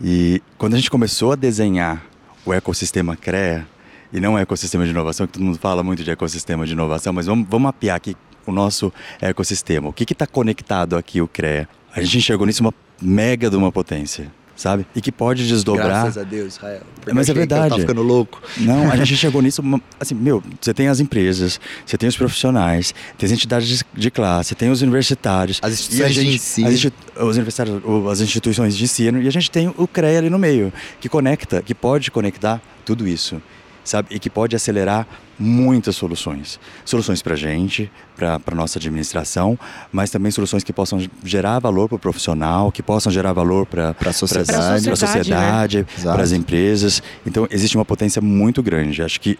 [0.00, 2.04] E quando a gente começou a desenhar
[2.44, 3.66] o ecossistema CREA,
[4.12, 7.12] e não é ecossistema de inovação, que todo mundo fala muito de ecossistema de inovação,
[7.12, 9.88] mas vamos, vamos mapear aqui o nosso ecossistema.
[9.88, 11.68] O que está conectado aqui, o CREA?
[11.94, 14.84] A gente enxergou nisso uma mega de uma potência sabe?
[14.94, 15.86] E que pode desdobrar.
[15.86, 16.82] Graças a Deus, Israel.
[17.12, 17.70] Mas é verdade.
[17.70, 18.42] Tá ficando louco.
[18.58, 19.62] Não, a gente chegou nisso,
[19.98, 24.54] assim, meu, você tem as empresas, você tem os profissionais, tem as entidades de classe,
[24.56, 25.60] tem os universitários.
[25.62, 26.68] As instituições gente, de ensino.
[26.68, 30.38] As, os universitários, as instituições de ensino, e a gente tem o CREA ali no
[30.38, 33.40] meio, que conecta, que pode conectar tudo isso
[33.88, 34.08] sabe?
[34.14, 35.06] E que pode acelerar
[35.38, 36.58] muitas soluções.
[36.84, 39.58] Soluções para a gente, para a nossa administração,
[39.92, 43.94] mas também soluções que possam gerar valor para o profissional, que possam gerar valor para
[44.04, 45.86] a sociedade, para sociedade, né?
[46.02, 47.02] para as empresas.
[47.26, 49.02] Então, existe uma potência muito grande.
[49.02, 49.38] Acho que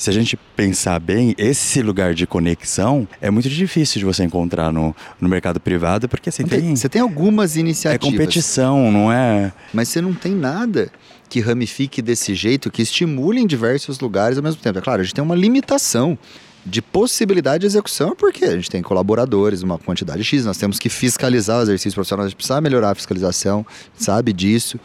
[0.00, 4.72] se a gente pensar bem, esse lugar de conexão é muito difícil de você encontrar
[4.72, 8.08] no, no mercado privado, porque assim, tem, você tem algumas iniciativas.
[8.08, 9.52] É competição, não é?
[9.74, 10.90] Mas você não tem nada
[11.30, 14.80] que ramifique desse jeito, que estimule em diversos lugares ao mesmo tempo.
[14.80, 16.18] É claro, a gente tem uma limitação
[16.66, 20.88] de possibilidade de execução, porque a gente tem colaboradores, uma quantidade X, nós temos que
[20.88, 23.64] fiscalizar o exercício profissional, a gente precisa melhorar a fiscalização,
[23.94, 24.78] sabe disso.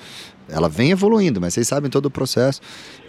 [0.47, 2.62] Ela vem evoluindo, mas vocês sabem todo o processo.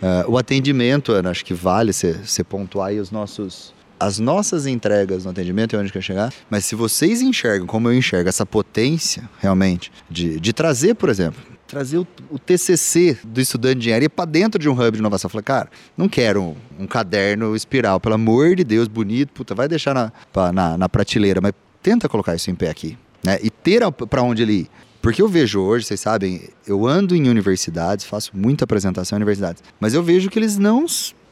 [0.03, 5.25] Uh, o atendimento, Ana, acho que vale você pontuar aí os nossos as nossas entregas
[5.25, 9.27] no atendimento é onde quer chegar, mas se vocês enxergam, como eu enxergo, essa potência
[9.38, 14.25] realmente de, de trazer, por exemplo, trazer o, o TCC do estudante de engenharia para
[14.25, 15.29] dentro de um hub de inovação.
[15.29, 19.55] Eu falei, cara, não quero um, um, caderno espiral, pelo amor de Deus, bonito, puta,
[19.55, 20.13] vai deixar na,
[20.53, 21.53] na, na prateleira, mas
[21.83, 23.39] tenta colocar isso em pé aqui, né?
[23.43, 24.71] E ter para onde ele ir.
[25.03, 29.63] Porque eu vejo hoje, vocês sabem, eu ando em universidades, faço muita apresentação em universidades,
[29.79, 30.85] mas eu vejo que eles não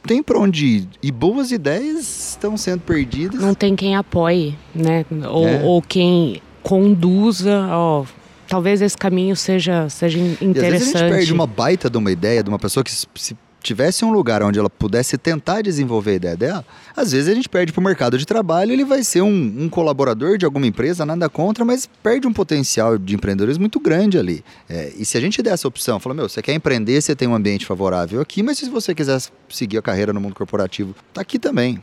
[0.05, 0.87] têm para onde ir.
[1.03, 3.41] E boas ideias estão sendo perdidas.
[3.41, 5.05] Não tem quem apoie, né?
[5.29, 5.61] Ou, é.
[5.63, 8.05] ou quem conduza, ó,
[8.47, 10.55] talvez esse caminho seja, seja interessante.
[10.55, 12.91] E às vezes a gente perde uma baita de uma ideia de uma pessoa que
[12.91, 17.33] se tivesse um lugar onde ela pudesse tentar desenvolver a ideia dela, às vezes a
[17.33, 20.67] gente perde para o mercado de trabalho, ele vai ser um, um, colaborador de alguma
[20.67, 24.43] empresa, nada contra, mas perde um potencial de empreendedorismo muito grande ali.
[24.69, 27.27] É, e se a gente der essa opção, fala, meu, você quer empreender, você tem
[27.27, 31.21] um ambiente favorável aqui, mas se você quiser seguir a carreira no mundo corporativo, tá
[31.21, 31.81] aqui também.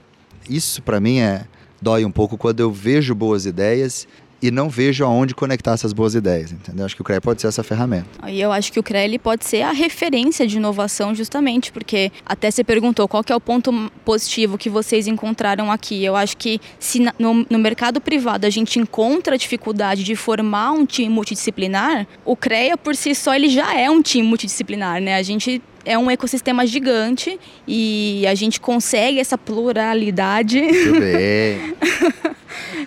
[0.48, 1.46] Isso para mim é
[1.80, 4.06] dói um pouco quando eu vejo boas ideias
[4.42, 6.84] e não vejo aonde conectar essas boas ideias, entendeu?
[6.84, 8.08] Acho que o CREA pode ser essa ferramenta.
[8.28, 12.10] E eu acho que o CREA ele pode ser a referência de inovação justamente, porque
[12.26, 13.72] até você perguntou qual é o ponto
[14.04, 16.04] positivo que vocês encontraram aqui.
[16.04, 20.72] Eu acho que se no, no mercado privado a gente encontra a dificuldade de formar
[20.72, 25.14] um time multidisciplinar, o CREA por si só ele já é um time multidisciplinar, né?
[25.14, 30.60] A gente é um ecossistema gigante e a gente consegue essa pluralidade.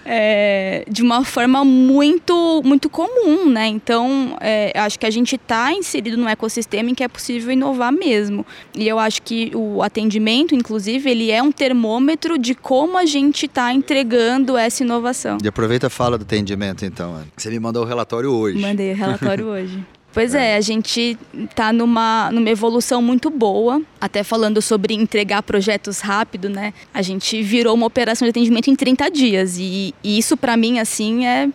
[0.08, 3.66] É, de uma forma muito, muito comum, né?
[3.66, 7.92] Então, é, acho que a gente está inserido num ecossistema em que é possível inovar
[7.92, 8.46] mesmo.
[8.76, 13.48] E eu acho que o atendimento, inclusive, ele é um termômetro de como a gente
[13.48, 15.40] está entregando essa inovação.
[15.44, 17.24] E aproveita a fala do atendimento, então.
[17.36, 18.60] Você me mandou o relatório hoje.
[18.60, 19.84] Mandei o relatório hoje.
[20.16, 20.54] Pois é.
[20.54, 23.82] é, a gente está numa, numa evolução muito boa.
[24.00, 26.74] Até falando sobre entregar projetos rápido, né?
[26.94, 29.58] A gente virou uma operação de atendimento em 30 dias.
[29.60, 31.50] E, e isso, para mim, assim, é,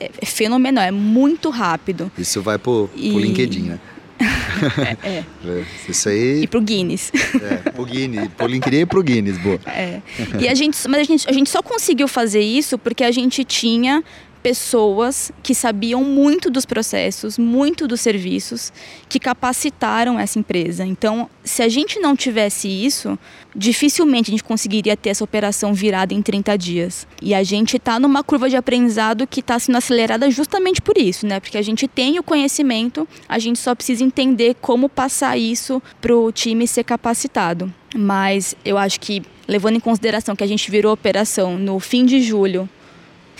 [0.00, 2.10] é, fenomenal, é muito rápido.
[2.18, 3.10] Isso vai pro, e...
[3.10, 3.80] pro LinkedIn, né?
[5.04, 5.64] é, é.
[5.88, 6.42] Isso aí.
[6.42, 7.12] E pro Guinness.
[7.14, 8.28] É, pro Guinness.
[8.36, 9.60] Pro LinkedIn e pro Guinness, boa.
[9.66, 10.00] É.
[10.40, 13.44] E a gente, mas a gente, a gente só conseguiu fazer isso porque a gente
[13.44, 14.02] tinha
[14.42, 18.72] pessoas que sabiam muito dos processos, muito dos serviços,
[19.08, 20.84] que capacitaram essa empresa.
[20.84, 23.18] Então, se a gente não tivesse isso,
[23.54, 27.06] dificilmente a gente conseguiria ter essa operação virada em 30 dias.
[27.20, 31.26] E a gente está numa curva de aprendizado que está sendo acelerada justamente por isso,
[31.26, 31.40] né?
[31.40, 36.16] Porque a gente tem o conhecimento, a gente só precisa entender como passar isso para
[36.16, 37.72] o time ser capacitado.
[37.94, 42.22] Mas eu acho que, levando em consideração que a gente virou operação no fim de
[42.22, 42.68] julho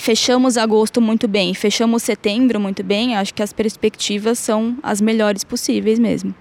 [0.00, 5.44] fechamos agosto muito bem, fechamos setembro muito bem, acho que as perspectivas são as melhores
[5.44, 6.34] possíveis mesmo.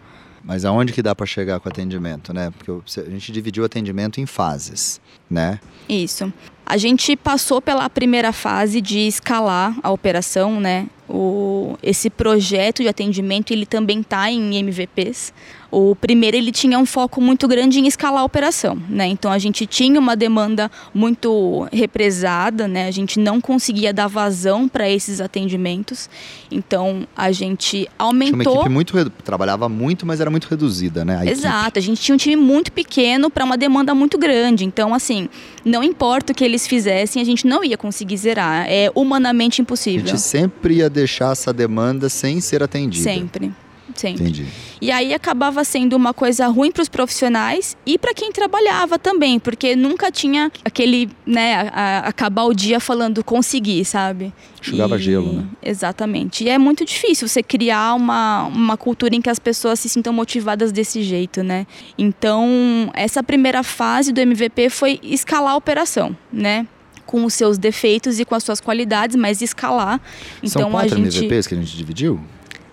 [0.44, 2.52] Mas aonde que dá para chegar com o atendimento, né?
[2.58, 5.60] Porque a gente dividiu o atendimento em fases, né?
[5.88, 6.32] Isso.
[6.66, 10.88] A gente passou pela primeira fase de escalar a operação, né?
[11.08, 15.34] O, esse projeto de atendimento ele também está em MVPs.
[15.72, 19.06] O primeiro ele tinha um foco muito grande em escalar a operação, né?
[19.06, 22.88] Então a gente tinha uma demanda muito represada, né?
[22.88, 26.10] A gente não conseguia dar vazão para esses atendimentos.
[26.52, 28.40] Então a gente aumentou.
[28.40, 31.18] Tinha uma equipe muito trabalhava muito, mas era muito reduzida, né?
[31.18, 31.60] A Exato.
[31.66, 31.80] Equipe.
[31.80, 34.66] A gente tinha um time muito pequeno para uma demanda muito grande.
[34.66, 35.30] Então assim,
[35.64, 38.66] não importa o que eles fizessem, a gente não ia conseguir zerar.
[38.68, 40.04] É humanamente impossível.
[40.06, 43.04] A gente sempre ia deixar essa demanda sem ser atendida.
[43.04, 43.52] Sempre
[44.00, 44.24] Sempre.
[44.24, 44.46] Entendi.
[44.82, 49.40] E aí acabava sendo uma coisa ruim para os profissionais e para quem trabalhava também,
[49.40, 54.32] porque nunca tinha aquele, né, a- a- acabar o dia falando consegui, sabe?
[54.62, 55.44] Enxugava E- gelo, né?
[55.62, 56.44] Exatamente.
[56.46, 60.14] E é muito difícil você criar uma, uma cultura em que as pessoas se sintam
[60.14, 61.68] motivadas desse jeito, né?
[61.98, 66.66] Então, essa primeira fase do MVP foi escalar a operação, né?
[67.06, 70.00] Com os seus defeitos e com as suas qualidades, mas escalar.
[70.44, 72.20] Então São quatro a gente MVPs que a gente dividiu?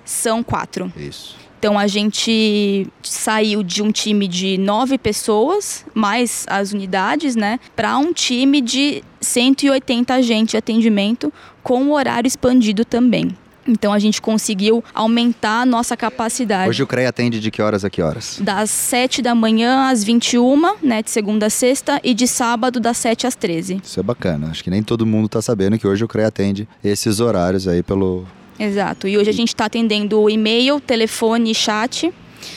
[0.07, 0.91] São quatro.
[0.97, 1.37] Isso.
[1.59, 7.99] Então a gente saiu de um time de nove pessoas, mais as unidades, né, para
[7.99, 13.37] um time de 180 agentes de atendimento com o horário expandido também.
[13.67, 16.69] Então a gente conseguiu aumentar a nossa capacidade.
[16.69, 18.39] Hoje o CREA atende de que horas a que horas?
[18.41, 22.97] Das 7 da manhã às 21, né, de segunda a sexta, e de sábado das
[22.99, 23.81] 7 às 13.
[23.83, 24.51] Isso é bacana.
[24.51, 27.83] Acho que nem todo mundo tá sabendo que hoje o CREA atende esses horários aí
[27.83, 28.25] pelo
[28.59, 29.07] Exato.
[29.07, 32.13] E hoje a gente está atendendo e-mail, telefone e chat.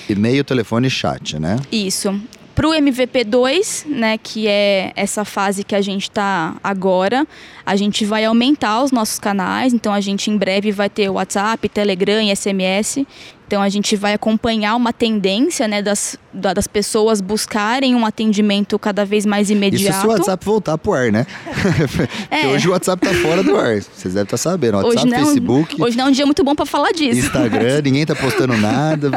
[0.09, 1.57] e-mail, telefone e chat, né?
[1.71, 2.19] Isso.
[2.59, 7.25] Para o MVP2, né, que é essa fase que a gente está agora,
[7.65, 9.73] a gente vai aumentar os nossos canais.
[9.73, 13.07] Então, a gente em breve vai ter WhatsApp, Telegram e SMS.
[13.49, 18.77] Então, a gente vai acompanhar uma tendência né, das, da- das pessoas buscarem um atendimento
[18.77, 19.89] cada vez mais imediato.
[19.91, 21.25] Isso se o WhatsApp voltar pro ar, né?
[22.29, 22.45] É.
[22.47, 23.81] hoje o WhatsApp tá fora do ar.
[23.81, 24.75] Vocês devem estar sabendo.
[24.77, 27.19] WhatsApp, hoje, não, Facebook, hoje não é um dia muito bom para falar disso.
[27.21, 29.09] Instagram, ninguém tá postando nada.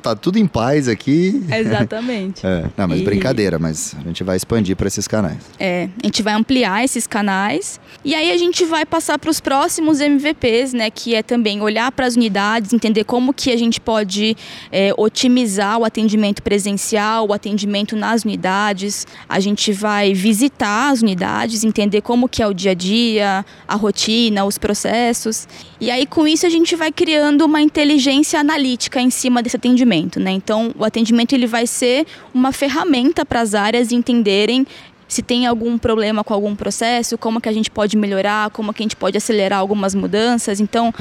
[0.00, 1.42] Tá tudo em paz aqui.
[1.52, 2.40] Exatamente.
[2.52, 5.38] É, não, mas E- brincadeira, mas a gente vai expandir para esses canais.
[5.58, 9.40] É, a gente vai ampliar esses canais e aí a gente vai passar para os
[9.40, 10.88] próximos MVPs, né?
[10.90, 14.36] Que é também olhar para as unidades, entender como que a gente pode
[14.70, 19.06] é, otimizar o atendimento presencial, o atendimento nas unidades.
[19.28, 23.74] A gente vai visitar as unidades, entender como que é o dia a dia, a
[23.74, 25.46] rotina, os processos.
[25.80, 30.20] E aí com isso a gente vai criando uma inteligência analítica em cima desse atendimento,
[30.20, 30.30] né?
[30.30, 34.66] Então o atendimento ele vai ser uma ferramenta para as áreas entenderem
[35.12, 38.82] se tem algum problema com algum processo, como que a gente pode melhorar, como que
[38.82, 40.58] a gente pode acelerar algumas mudanças.
[40.58, 40.92] Então,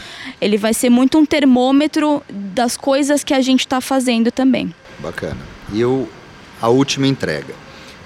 [0.41, 4.75] ele vai ser muito um termômetro das coisas que a gente está fazendo também.
[4.99, 5.39] Bacana.
[5.71, 6.09] E o,
[6.61, 7.53] a última entrega.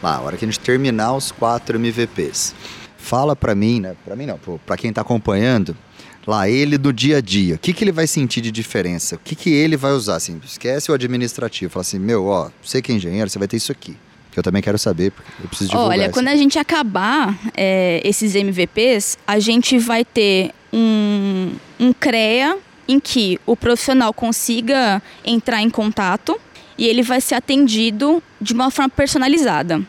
[0.04, 2.54] Lá, a hora que a gente terminar os quatro MVPs.
[2.98, 3.96] Fala pra mim, né?
[4.06, 5.76] Pra mim não, pô, pra quem tá acompanhando.
[6.28, 7.56] Lá, ele do dia a dia.
[7.56, 9.16] O que, que ele vai sentir de diferença?
[9.16, 10.18] O que, que ele vai usar?
[10.18, 11.72] Assim, esquece o administrativo.
[11.72, 13.98] Fala assim, meu, ó, você que é engenheiro, você vai ter isso aqui.
[14.36, 16.12] Que eu também quero saber, porque eu preciso divulgar Olha, isso.
[16.12, 23.00] quando a gente acabar é, esses MVPs, a gente vai ter um, um CREA em
[23.00, 26.38] que o profissional consiga entrar em contato
[26.78, 29.82] e ele vai ser atendido de uma forma personalizada.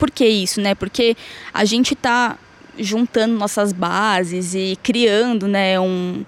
[0.00, 0.74] Por que isso, né?
[0.74, 1.16] Porque
[1.54, 2.36] a gente está
[2.76, 6.24] juntando nossas bases e criando, né, um,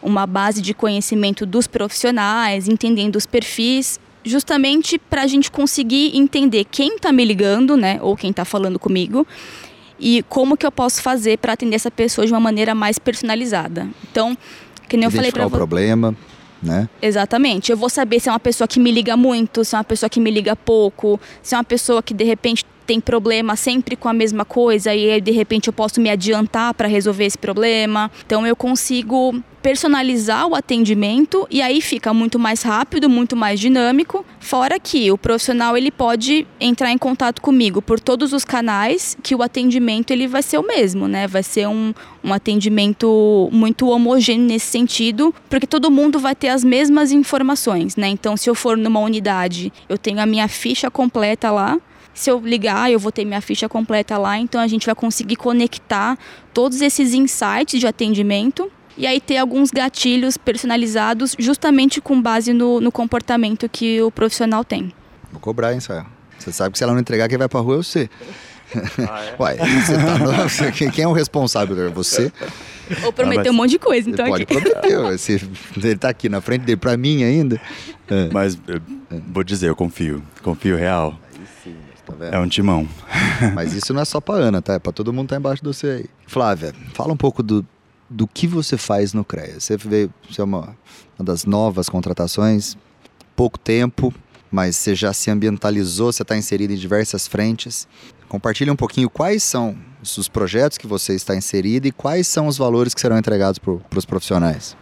[0.00, 6.64] uma base de conhecimento dos profissionais, entendendo os perfis, justamente para a gente conseguir entender
[6.64, 9.26] quem está me ligando, né, ou quem está falando comigo,
[9.98, 13.86] e como que eu posso fazer para atender essa pessoa de uma maneira mais personalizada.
[14.10, 14.36] Então,
[14.88, 16.16] que nem eu falei para o problema,
[16.62, 16.88] né?
[17.00, 17.70] Exatamente.
[17.70, 20.08] Eu vou saber se é uma pessoa que me liga muito, se é uma pessoa
[20.08, 24.08] que me liga pouco, se é uma pessoa que de repente tem problema sempre com
[24.08, 28.10] a mesma coisa e aí, de repente eu posso me adiantar para resolver esse problema.
[28.24, 34.22] Então eu consigo personalizar o atendimento e aí fica muito mais rápido, muito mais dinâmico.
[34.38, 39.34] Fora que o profissional ele pode entrar em contato comigo por todos os canais, que
[39.34, 41.26] o atendimento ele vai ser o mesmo, né?
[41.26, 46.62] Vai ser um, um atendimento muito homogêneo nesse sentido, porque todo mundo vai ter as
[46.62, 48.08] mesmas informações, né?
[48.08, 51.78] Então, se eu for numa unidade, eu tenho a minha ficha completa lá.
[52.14, 55.36] Se eu ligar, eu vou ter minha ficha completa lá, então a gente vai conseguir
[55.36, 56.16] conectar
[56.52, 62.80] todos esses insights de atendimento e aí ter alguns gatilhos personalizados justamente com base no,
[62.80, 64.92] no comportamento que o profissional tem.
[65.32, 66.06] Vou cobrar, hein, Sael?
[66.38, 68.08] Você sabe que se ela não entregar, quem vai pra rua é você.
[69.38, 70.92] Uai, você tá no...
[70.92, 71.86] quem- é o responsável?
[71.86, 72.32] É você?
[73.04, 74.54] Ou prometer mas- um monte de coisa, então pode aqui.
[74.60, 74.98] prometer.
[74.98, 75.16] ué.
[75.16, 75.40] Se
[75.76, 77.60] ele tá aqui na frente dele, pra mim ainda.
[78.08, 78.28] É.
[78.32, 78.80] Mas eu
[79.32, 80.22] vou dizer, eu confio.
[80.42, 81.18] Confio real.
[82.06, 82.34] Tá vendo?
[82.34, 82.88] É um timão.
[83.54, 84.74] Mas isso não é só pra Ana, tá?
[84.74, 86.06] É pra todo mundo que tá embaixo de você aí.
[86.26, 87.66] Flávia, fala um pouco do,
[88.08, 89.58] do que você faz no CREA.
[89.58, 90.76] Você veio, você é uma,
[91.18, 92.76] uma das novas contratações,
[93.34, 94.12] pouco tempo,
[94.50, 97.88] mas você já se ambientalizou, você está inserido em diversas frentes.
[98.28, 102.58] Compartilhe um pouquinho quais são os projetos que você está inserido e quais são os
[102.58, 104.76] valores que serão entregados para os profissionais.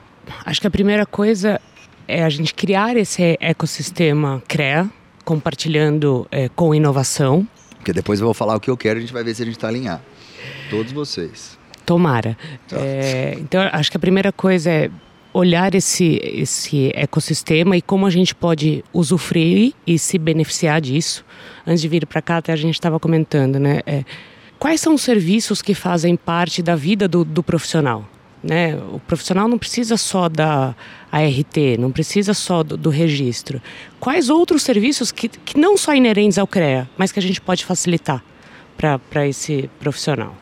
[0.44, 1.60] Acho que a primeira coisa
[2.06, 4.90] é a gente criar esse ecossistema CREA,
[5.24, 7.46] compartilhando eh, com inovação.
[7.76, 9.42] Porque depois eu vou falar o que eu quero e a gente vai ver se
[9.42, 10.02] a gente está alinhado.
[10.70, 11.58] Todos vocês.
[11.84, 12.36] Tomara.
[12.68, 12.76] Tá.
[12.78, 14.90] É, então, acho que a primeira coisa é
[15.32, 21.24] olhar esse, esse ecossistema e como a gente pode usufruir e se beneficiar disso.
[21.66, 23.80] Antes de vir para cá, até a gente estava comentando, né?
[23.86, 24.04] É,
[24.58, 28.06] quais são os serviços que fazem parte da vida do, do profissional?
[28.42, 28.76] Né?
[28.92, 30.74] O profissional não precisa só da
[31.10, 33.62] ART, não precisa só do, do registro.
[34.00, 37.64] Quais outros serviços que, que não só inerentes ao CREA, mas que a gente pode
[37.64, 38.22] facilitar
[38.76, 40.36] para esse profissional?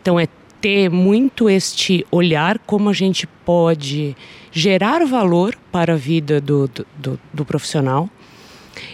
[0.00, 0.26] Então, é
[0.62, 4.16] ter muito este olhar como a gente pode
[4.52, 8.08] gerar valor para a vida do, do, do, do profissional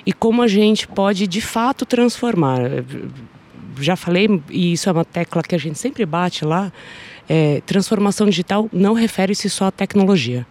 [0.07, 2.59] e como a gente pode de fato transformar.
[3.79, 6.73] Já falei, e isso é uma tecla que a gente sempre bate lá,
[7.29, 10.47] é, transformação digital não refere-se só à tecnologia.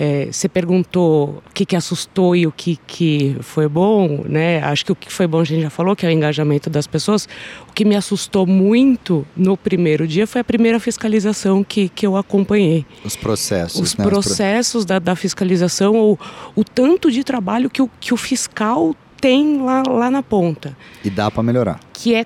[0.00, 4.62] É, você perguntou o que, que assustou e o que, que foi bom, né?
[4.62, 6.86] Acho que o que foi bom a gente já falou, que é o engajamento das
[6.86, 7.28] pessoas.
[7.68, 12.16] O que me assustou muito no primeiro dia foi a primeira fiscalização que, que eu
[12.16, 12.86] acompanhei.
[13.04, 13.80] Os processos.
[13.80, 14.04] Os né?
[14.04, 16.18] processos da, da fiscalização, ou
[16.54, 20.76] o tanto de trabalho que o, que o fiscal tem lá, lá na ponta.
[21.04, 21.80] E dá para melhorar.
[21.92, 22.24] Que é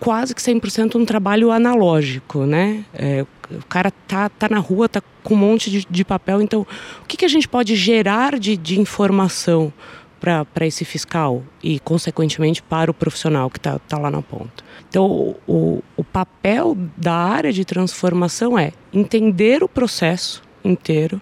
[0.00, 2.84] quase que 100% um trabalho analógico, né?
[2.92, 6.40] É, o cara tá, tá na rua, tá com um monte de, de papel.
[6.42, 6.66] Então,
[7.02, 9.72] o que, que a gente pode gerar de, de informação
[10.20, 14.64] para esse fiscal e, consequentemente, para o profissional que está tá lá na ponta?
[14.88, 21.20] Então, o, o, papel da área de transformação é entender o processo inteiro,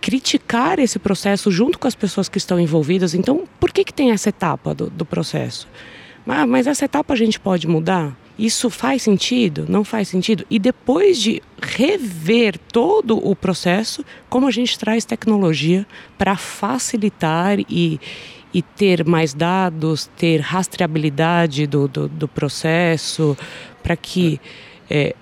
[0.00, 3.14] criticar esse processo junto com as pessoas que estão envolvidas.
[3.14, 5.68] Então, por que, que tem essa etapa do, do processo?
[6.24, 8.16] Mas, mas essa etapa a gente pode mudar?
[8.38, 9.66] Isso faz sentido?
[9.68, 10.44] Não faz sentido?
[10.48, 18.00] E depois de rever todo o processo, como a gente traz tecnologia para facilitar e,
[18.52, 23.36] e ter mais dados, ter rastreabilidade do, do, do processo,
[23.82, 24.40] para que
[24.88, 25.14] é,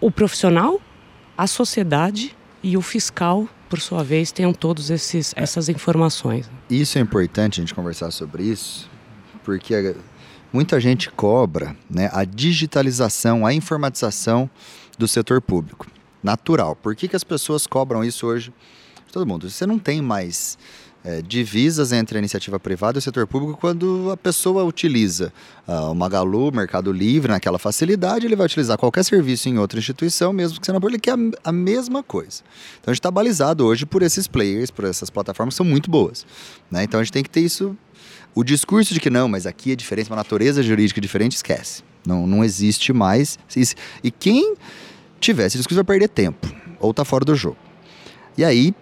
[0.00, 0.80] o profissional,
[1.36, 6.48] a sociedade e o fiscal, por sua vez, tenham todas essas informações.
[6.70, 8.88] Isso é importante a gente conversar sobre isso,
[9.42, 9.74] porque
[10.54, 14.48] muita gente cobra né, a digitalização, a informatização
[14.96, 15.84] do setor público.
[16.22, 16.76] Natural.
[16.76, 18.52] Por que, que as pessoas cobram isso hoje?
[19.12, 19.50] Todo mundo.
[19.50, 20.56] Você não tem mais
[21.02, 25.32] é, divisas entre a iniciativa privada e o setor público quando a pessoa utiliza
[25.66, 30.32] uh, o Magalu, Mercado Livre, naquela facilidade, ele vai utilizar qualquer serviço em outra instituição,
[30.32, 32.42] mesmo que você não ele quer a, a mesma coisa.
[32.80, 35.90] Então a gente está balizado hoje por esses players, por essas plataformas que são muito
[35.90, 36.24] boas.
[36.70, 36.84] Né?
[36.84, 37.76] Então a gente tem que ter isso
[38.34, 41.82] o discurso de que não, mas aqui é diferente, uma natureza jurídica diferente, esquece.
[42.06, 43.38] Não, não existe mais.
[44.02, 44.56] E quem
[45.20, 46.46] tiver esse discurso vai perder tempo,
[46.80, 47.56] ou tá fora do jogo.
[48.36, 48.74] E aí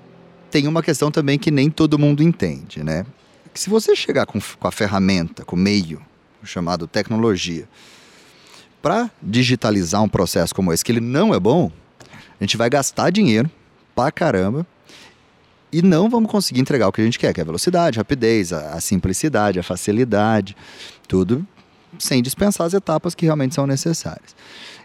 [0.50, 3.04] tem uma questão também que nem todo mundo entende, né?
[3.52, 6.00] Que se você chegar com, com a ferramenta, com o meio,
[6.42, 7.68] chamado tecnologia,
[8.80, 11.70] para digitalizar um processo como esse, que ele não é bom,
[12.40, 13.50] a gente vai gastar dinheiro
[13.94, 14.66] pra caramba
[15.72, 18.00] e não vamos conseguir entregar o que a gente quer, que é a velocidade, a
[18.00, 20.56] rapidez, a, a simplicidade, a facilidade,
[21.08, 21.46] tudo
[21.98, 24.34] sem dispensar as etapas que realmente são necessárias.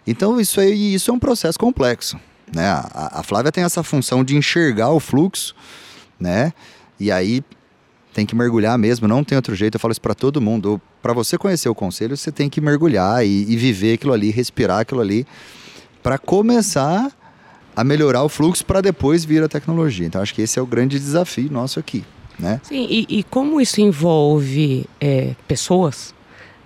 [0.06, 2.18] Então isso aí, isso é um processo complexo,
[2.54, 2.68] né?
[2.68, 5.54] A, a Flávia tem essa função de enxergar o fluxo,
[6.18, 6.52] né?
[6.98, 7.42] E aí
[8.12, 9.76] tem que mergulhar mesmo, não tem outro jeito.
[9.76, 10.80] Eu falo isso para todo mundo.
[11.00, 14.80] Para você conhecer o conselho, você tem que mergulhar e, e viver aquilo ali, respirar
[14.80, 15.26] aquilo ali,
[16.02, 17.12] para começar
[17.78, 20.04] a melhorar o fluxo para depois vir a tecnologia.
[20.04, 22.04] Então acho que esse é o grande desafio nosso aqui.
[22.36, 22.60] Né?
[22.64, 26.12] Sim, e, e como isso envolve é, pessoas,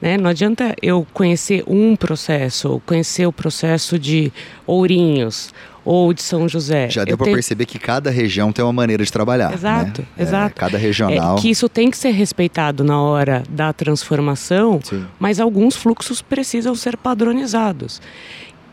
[0.00, 0.16] né?
[0.16, 4.32] Não adianta eu conhecer um processo, conhecer o processo de
[4.66, 5.52] Ourinhos
[5.84, 6.88] ou de São José.
[6.88, 7.36] Já deu para tenho...
[7.36, 9.52] perceber que cada região tem uma maneira de trabalhar.
[9.52, 10.06] Exato, né?
[10.18, 10.56] exato.
[10.56, 11.36] É, cada regional.
[11.36, 15.06] É, que isso tem que ser respeitado na hora da transformação, Sim.
[15.20, 18.00] mas alguns fluxos precisam ser padronizados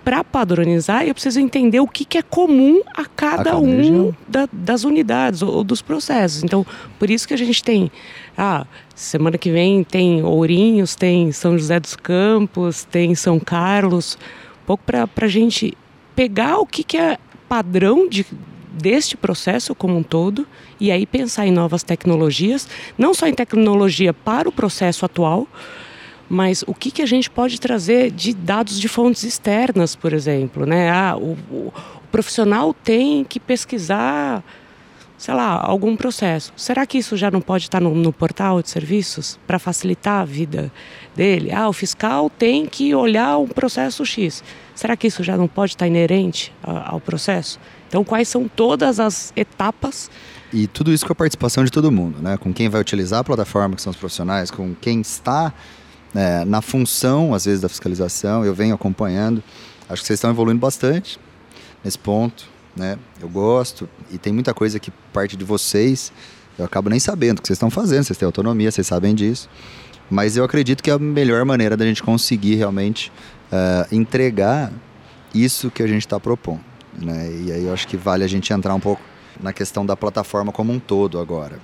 [0.04, 4.14] para padronizar, eu preciso entender o que, que é comum a cada, a cada um
[4.28, 6.44] da, das unidades ou, ou, dos processos.
[6.44, 6.66] Então,
[6.98, 7.92] por isso que a gente tem.
[8.38, 14.18] Ah, semana que vem tem Ourinhos, tem São José dos Campos, tem São Carlos.
[14.64, 15.78] Um pouco para a gente
[16.16, 18.26] pegar o que, que é padrão de,
[18.72, 20.48] deste processo como um todo
[20.80, 25.48] e aí pensar em novas tecnologias, não só em tecnologia para o processo atual,
[26.30, 30.66] mas o que, que a gente pode trazer de dados de fontes externas, por exemplo?
[30.66, 30.92] Né?
[30.92, 34.44] Ah, o, o, o profissional tem que pesquisar,
[35.18, 36.54] sei lá, algum processo.
[36.56, 40.26] Será que isso já não pode estar no, no portal de serviços para facilitar a
[40.26, 40.72] vida
[41.16, 41.52] dele?
[41.52, 44.44] Ah, o fiscal tem que olhar um processo X.
[44.76, 47.60] Será que isso já não pode estar inerente ao processo?
[47.88, 50.12] Então, quais são todas as etapas
[50.52, 52.36] e tudo isso com a participação de todo mundo, né?
[52.38, 55.54] Com quem vai utilizar a plataforma, que são os profissionais, com quem está
[56.16, 59.44] é, na função, às vezes, da fiscalização, eu venho acompanhando.
[59.90, 61.20] Acho que vocês estão evoluindo bastante
[61.84, 62.48] nesse ponto.
[62.76, 62.98] né?
[63.22, 66.12] Eu gosto e tem muita coisa que parte de vocês
[66.60, 69.50] eu acabo nem sabendo o que vocês estão fazendo, vocês têm autonomia, vocês sabem disso.
[70.10, 73.12] Mas eu acredito que é a melhor maneira da gente conseguir realmente
[73.52, 74.72] uh, entregar
[75.34, 76.60] isso que a gente está propondo.
[77.02, 77.32] Né?
[77.46, 79.02] E aí eu acho que vale a gente entrar um pouco
[79.40, 81.60] na questão da plataforma como um todo agora.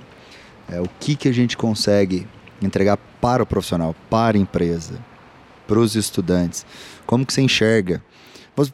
[0.70, 2.26] É, o que, que a gente consegue
[2.62, 5.00] entregar para o profissional, para a empresa,
[5.68, 6.66] para os estudantes.
[7.06, 8.04] Como que você enxerga?
[8.56, 8.72] Você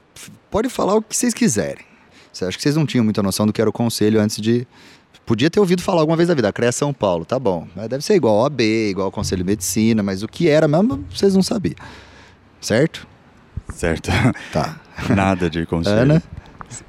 [0.50, 1.86] pode falar o que vocês quiserem.
[2.32, 4.68] Você acha que vocês não tinham muita noção do que era o conselho antes de.
[5.26, 7.68] Podia ter ouvido falar alguma vez da vida, a CREA São Paulo, tá bom.
[7.90, 11.06] Deve ser igual ao AB, igual ao Conselho de Medicina, mas o que era mesmo,
[11.10, 11.76] vocês não sabiam.
[12.60, 13.08] Certo?
[13.74, 14.10] Certo.
[14.52, 14.80] Tá.
[15.16, 16.00] Nada de conselho.
[16.00, 16.24] Ana?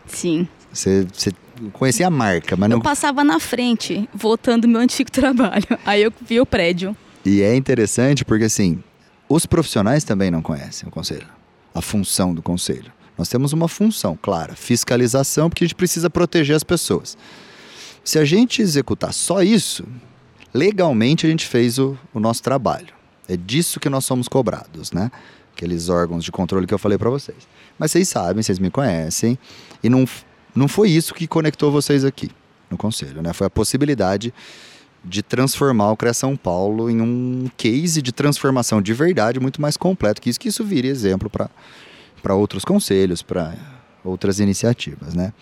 [0.06, 0.48] Sim.
[0.72, 1.30] Você, você
[1.70, 2.78] conhecia a marca, mas não.
[2.78, 5.66] Eu passava na frente, voltando meu antigo trabalho.
[5.84, 6.96] Aí eu vi o prédio.
[7.24, 8.82] E é interessante porque, assim,
[9.28, 11.26] os profissionais também não conhecem o conselho,
[11.74, 12.92] a função do conselho.
[13.16, 17.16] Nós temos uma função, clara, fiscalização, porque a gente precisa proteger as pessoas.
[18.04, 19.84] Se a gente executar só isso,
[20.52, 22.88] legalmente a gente fez o, o nosso trabalho.
[23.28, 25.10] É disso que nós somos cobrados, né?
[25.54, 27.38] Aqueles órgãos de controle que eu falei para vocês.
[27.78, 29.38] Mas vocês sabem, vocês me conhecem,
[29.82, 30.04] e não,
[30.54, 32.30] não foi isso que conectou vocês aqui
[32.70, 33.32] no conselho, né?
[33.32, 34.32] Foi a possibilidade
[35.04, 39.76] de transformar o CREA São Paulo em um case de transformação de verdade muito mais
[39.76, 43.54] completo que isso, que isso vire exemplo para outros conselhos, para
[44.04, 45.32] outras iniciativas, né?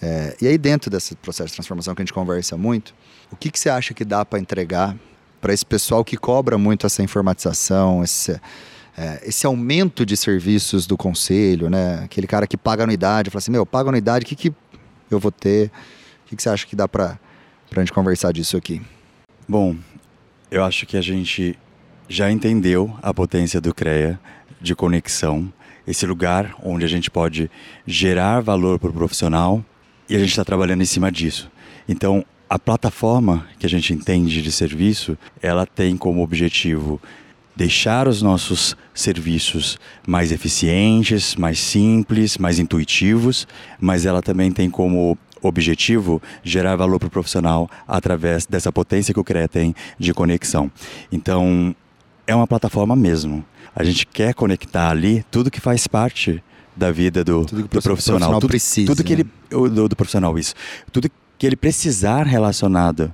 [0.00, 2.94] É, e aí dentro desse processo de transformação que a gente conversa muito,
[3.32, 4.96] o que, que você acha que dá para entregar
[5.40, 8.40] para esse pessoal que cobra muito essa informatização, esse,
[8.98, 12.00] é, esse aumento de serviços do conselho, né?
[12.02, 14.52] Aquele cara que paga anuidade, fala assim, meu, paga anuidade, o que, que
[15.08, 15.70] eu vou ter?
[16.24, 17.16] O que, que você acha que dá para
[17.70, 18.82] a gente conversar disso aqui?
[19.48, 19.76] Bom,
[20.50, 21.56] eu acho que a gente
[22.08, 24.18] já entendeu a potência do CREA
[24.60, 25.52] de conexão,
[25.86, 27.48] esse lugar onde a gente pode
[27.86, 29.64] gerar valor para o profissional
[30.08, 31.48] e a gente está trabalhando em cima disso.
[31.88, 37.00] Então, a plataforma que a gente entende de serviço, ela tem como objetivo
[37.58, 43.48] deixar os nossos serviços mais eficientes, mais simples, mais intuitivos,
[43.80, 49.18] mas ela também tem como objetivo gerar valor para o profissional através dessa potência que
[49.18, 50.70] o CREA tem de conexão.
[51.10, 51.74] Então,
[52.28, 53.44] é uma plataforma mesmo.
[53.74, 56.40] A gente quer conectar ali tudo que faz parte
[56.76, 57.70] da vida do, do profissional.
[57.70, 59.22] profissional tudo, precisa, tudo que né?
[59.50, 60.54] ele do, do profissional isso.
[60.92, 63.12] Tudo que ele precisar relacionado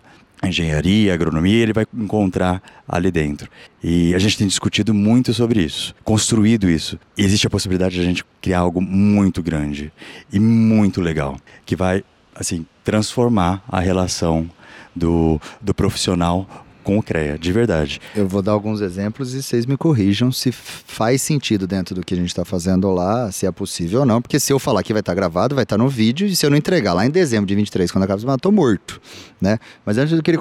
[0.49, 3.49] engenharia, agronomia, ele vai encontrar ali dentro.
[3.83, 6.99] E a gente tem discutido muito sobre isso, construído isso.
[7.17, 9.93] E existe a possibilidade de a gente criar algo muito grande
[10.33, 14.51] e muito legal, que vai assim transformar a relação
[14.95, 16.49] do, do profissional
[16.85, 18.01] com o CREA, de verdade.
[18.15, 22.15] Eu vou dar alguns exemplos e vocês me corrijam se faz sentido dentro do que
[22.15, 24.93] a gente está fazendo lá, se é possível ou não, porque se eu falar que
[24.93, 27.05] vai estar tá gravado, vai estar tá no vídeo, e se eu não entregar lá
[27.05, 29.01] em dezembro de 23, quando acaba eu tô morto,
[29.41, 29.59] né?
[29.85, 30.39] Mas antes eu queria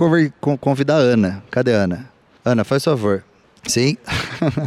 [0.59, 1.43] convidar a Ana.
[1.49, 2.09] Cadê a Ana?
[2.45, 3.23] Ana, faz favor.
[3.65, 3.97] Sim?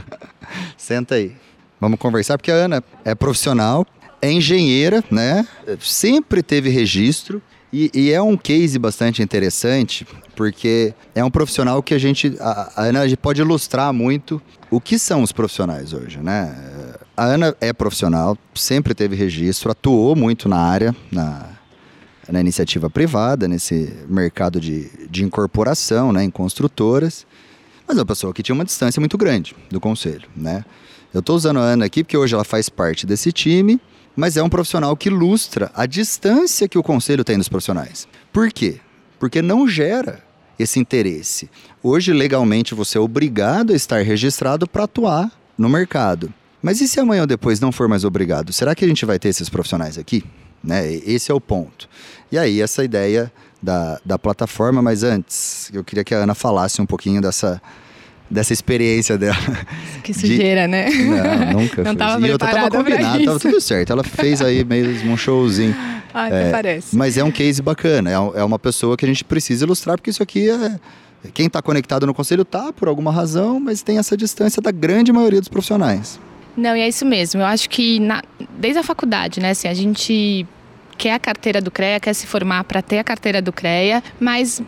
[0.77, 1.37] Senta aí.
[1.81, 3.87] Vamos conversar, porque a Ana é profissional,
[4.23, 5.47] é engenheira, né?
[5.81, 7.43] Sempre teve registro.
[7.73, 10.07] E, e, é um case bastante interessante,
[10.37, 14.41] porque é um profissional que a gente, a, a Ana pode ilustrar muito
[14.71, 16.95] o que são os profissionais hoje, né?
[17.17, 21.47] A Ana é profissional, sempre teve registro, atuou muito na área, na,
[22.29, 27.27] na iniciativa privada, nesse mercado de, de incorporação, né, em construtoras,
[27.87, 30.65] mas é uma pessoa que tinha uma distância muito grande do conselho, né?
[31.15, 33.81] Eu estou usando a Ana aqui porque hoje ela faz parte desse time,
[34.17, 38.09] mas é um profissional que ilustra a distância que o conselho tem dos profissionais.
[38.33, 38.81] Por quê?
[39.19, 40.25] Porque não gera
[40.59, 41.51] esse interesse.
[41.83, 46.33] Hoje, legalmente, você é obrigado a estar registrado para atuar no mercado.
[46.63, 48.53] Mas e se amanhã ou depois não for mais obrigado?
[48.53, 50.25] Será que a gente vai ter esses profissionais aqui?
[50.65, 50.95] Né?
[50.95, 51.89] Esse é o ponto.
[52.33, 53.31] E aí, essa ideia
[53.63, 57.61] da, da plataforma, mas antes, eu queria que a Ana falasse um pouquinho dessa,
[58.31, 59.37] dessa experiência dela.
[60.03, 60.69] Que sujeira, de...
[60.69, 60.89] né?
[60.91, 61.99] Não, nunca Não fiz.
[61.99, 63.93] tava e eu tava combinado, tava tudo certo.
[63.93, 65.75] Ela fez aí mesmo um showzinho.
[66.15, 66.97] Ah, até é, parece.
[66.97, 70.09] Mas é um case bacana, é, é uma pessoa que a gente precisa ilustrar, porque
[70.09, 70.81] isso aqui é.
[71.35, 75.13] Quem está conectado no conselho tá por alguma razão, mas tem essa distância da grande
[75.13, 76.19] maioria dos profissionais.
[76.57, 77.43] Não, e é isso mesmo.
[77.43, 78.23] Eu acho que na,
[78.59, 80.47] desde a faculdade, né, assim, a gente
[80.97, 84.63] quer a carteira do CREA, quer se formar para ter a carteira do CREA, mas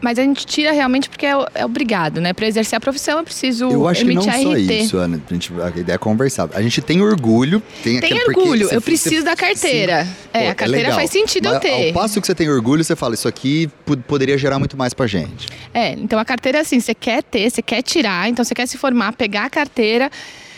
[0.00, 2.32] mas a gente tira realmente porque é, é obrigado, né?
[2.32, 4.58] Para exercer a profissão é preciso Eu acho que não só RT.
[4.80, 5.20] isso, Ana.
[5.28, 6.48] A, gente, a ideia é conversar.
[6.54, 7.62] A gente tem orgulho.
[7.82, 10.04] Tem, Tem orgulho, eu preciso da carteira.
[10.04, 10.10] Sim.
[10.32, 10.96] É, Pô, a carteira legal.
[10.98, 11.88] faz sentido eu Mas ter.
[11.88, 14.94] Ao passo que você tem orgulho, você fala, isso aqui po- poderia gerar muito mais
[14.94, 15.48] pra gente.
[15.74, 18.78] É, então a carteira assim, você quer ter, você quer tirar, então você quer se
[18.78, 20.10] formar, pegar a carteira,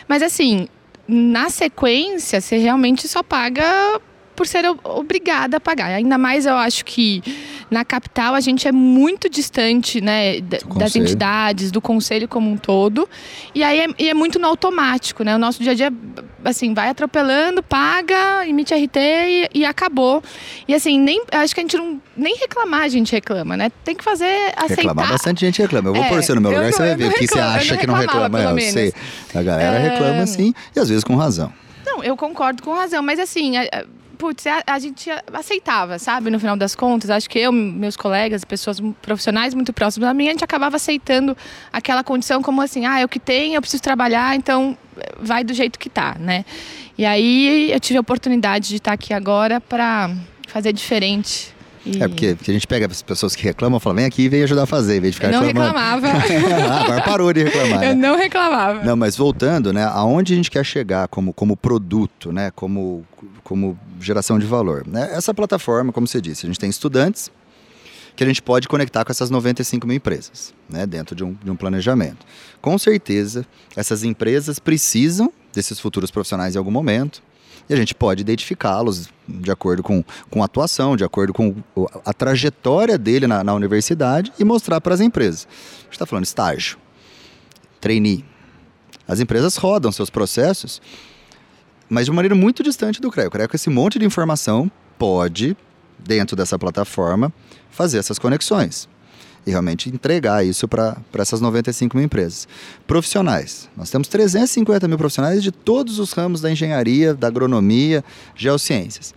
[0.07, 0.69] mas assim,
[1.09, 3.65] na sequência, você realmente só paga
[4.41, 5.89] por ser obrigada a pagar.
[5.89, 7.23] Ainda mais eu acho que
[7.71, 13.07] na capital a gente é muito distante né, das entidades, do conselho como um todo.
[13.55, 15.37] E aí é, e é, muito no automático, né?
[15.37, 15.93] O nosso dia a dia,
[16.43, 20.23] assim, vai atropelando, paga, emite RT e, e acabou.
[20.67, 22.01] E assim, nem, acho que a gente não.
[22.17, 23.71] Nem reclamar a gente reclama, né?
[23.85, 24.77] Tem que fazer aceitar.
[24.77, 25.91] Reclamar bastante gente reclama.
[25.91, 27.39] Eu vou é, pôr você no meu lugar, não, você vai ver o que você
[27.39, 28.41] acha que não reclama.
[28.41, 28.95] Eu sei.
[29.35, 29.91] A galera é...
[29.91, 31.53] reclama sim, e às vezes com razão.
[31.85, 33.59] Não, eu concordo com razão, mas assim,
[34.21, 36.31] putz, a, a, gente aceitava, sabe?
[36.31, 40.29] No final das contas, acho que eu, meus colegas, pessoas profissionais muito próximas a mim,
[40.29, 41.35] a gente acabava aceitando
[41.73, 44.77] aquela condição como assim, ah, é o que tem, eu preciso trabalhar, então
[45.19, 46.45] vai do jeito que tá, né?
[46.99, 50.11] E aí eu tive a oportunidade de estar aqui agora para
[50.47, 51.55] fazer diferente
[51.85, 52.03] e...
[52.03, 54.43] É porque, a gente pega as pessoas que reclamam e fala, vem aqui e vem
[54.43, 56.07] ajudar a fazer, em vez de ficar eu não reclamando.
[56.07, 56.09] reclamava.
[56.73, 57.83] ah, agora parou de reclamar.
[57.83, 57.95] Eu né?
[57.95, 58.85] não reclamava.
[58.85, 59.85] Não, mas voltando, né?
[59.85, 62.51] Aonde a gente quer chegar como, como produto, né?
[62.51, 63.05] Como,
[63.43, 64.87] como geração de valor.
[64.87, 65.11] Né?
[65.13, 67.31] Essa plataforma, como você disse, a gente tem estudantes
[68.15, 70.87] que a gente pode conectar com essas 95 mil empresas, né?
[70.87, 72.27] Dentro de um, de um planejamento.
[72.61, 77.23] Com certeza, essas empresas precisam desses futuros profissionais em algum momento
[77.71, 81.55] e a gente pode identificá-los de acordo com, com a atuação, de acordo com
[82.05, 85.47] a trajetória dele na, na universidade e mostrar para as empresas.
[85.47, 86.77] A gente está falando estágio,
[87.81, 88.25] trainee.
[89.07, 90.83] As empresas rodam seus processos,
[91.89, 93.29] mas de uma maneira muito distante do CREA.
[93.29, 94.69] O CREA, com esse monte de informação,
[94.99, 95.57] pode,
[95.97, 97.33] dentro dessa plataforma,
[97.71, 98.89] fazer essas conexões
[99.47, 102.47] e realmente entregar isso para essas 95 mil empresas.
[102.87, 103.69] Profissionais.
[103.77, 109.15] Nós temos 350 mil profissionais de todos os ramos da engenharia, da agronomia, geociências.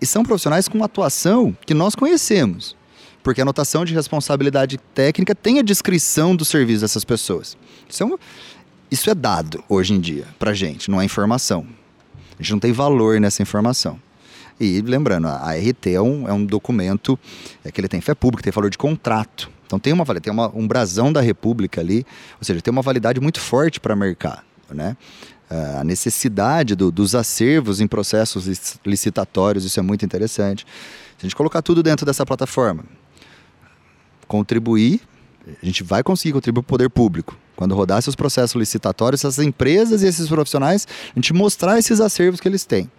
[0.00, 2.76] E são profissionais com atuação que nós conhecemos,
[3.22, 7.56] porque a anotação de responsabilidade técnica tem a descrição do serviço dessas pessoas.
[7.88, 8.18] Isso é, um,
[8.90, 11.66] isso é dado hoje em dia para gente, não é informação.
[12.38, 13.98] A gente não tem valor nessa informação.
[14.60, 17.18] E lembrando, a RT é um, é um documento
[17.64, 19.50] é que ele tem fé pública, tem valor de contrato.
[19.66, 22.04] Então tem uma tem uma, um brasão da República ali,
[22.40, 24.96] ou seja, tem uma validade muito forte para mercado, né?
[25.50, 30.66] A necessidade do, dos acervos em processos licitatórios, isso é muito interessante.
[31.16, 32.84] Se a gente colocar tudo dentro dessa plataforma,
[34.26, 35.00] contribuir,
[35.62, 37.36] a gente vai conseguir contribuir para o poder público.
[37.56, 42.40] Quando rodar seus processos licitatórios, essas empresas e esses profissionais, a gente mostrar esses acervos
[42.40, 42.90] que eles têm.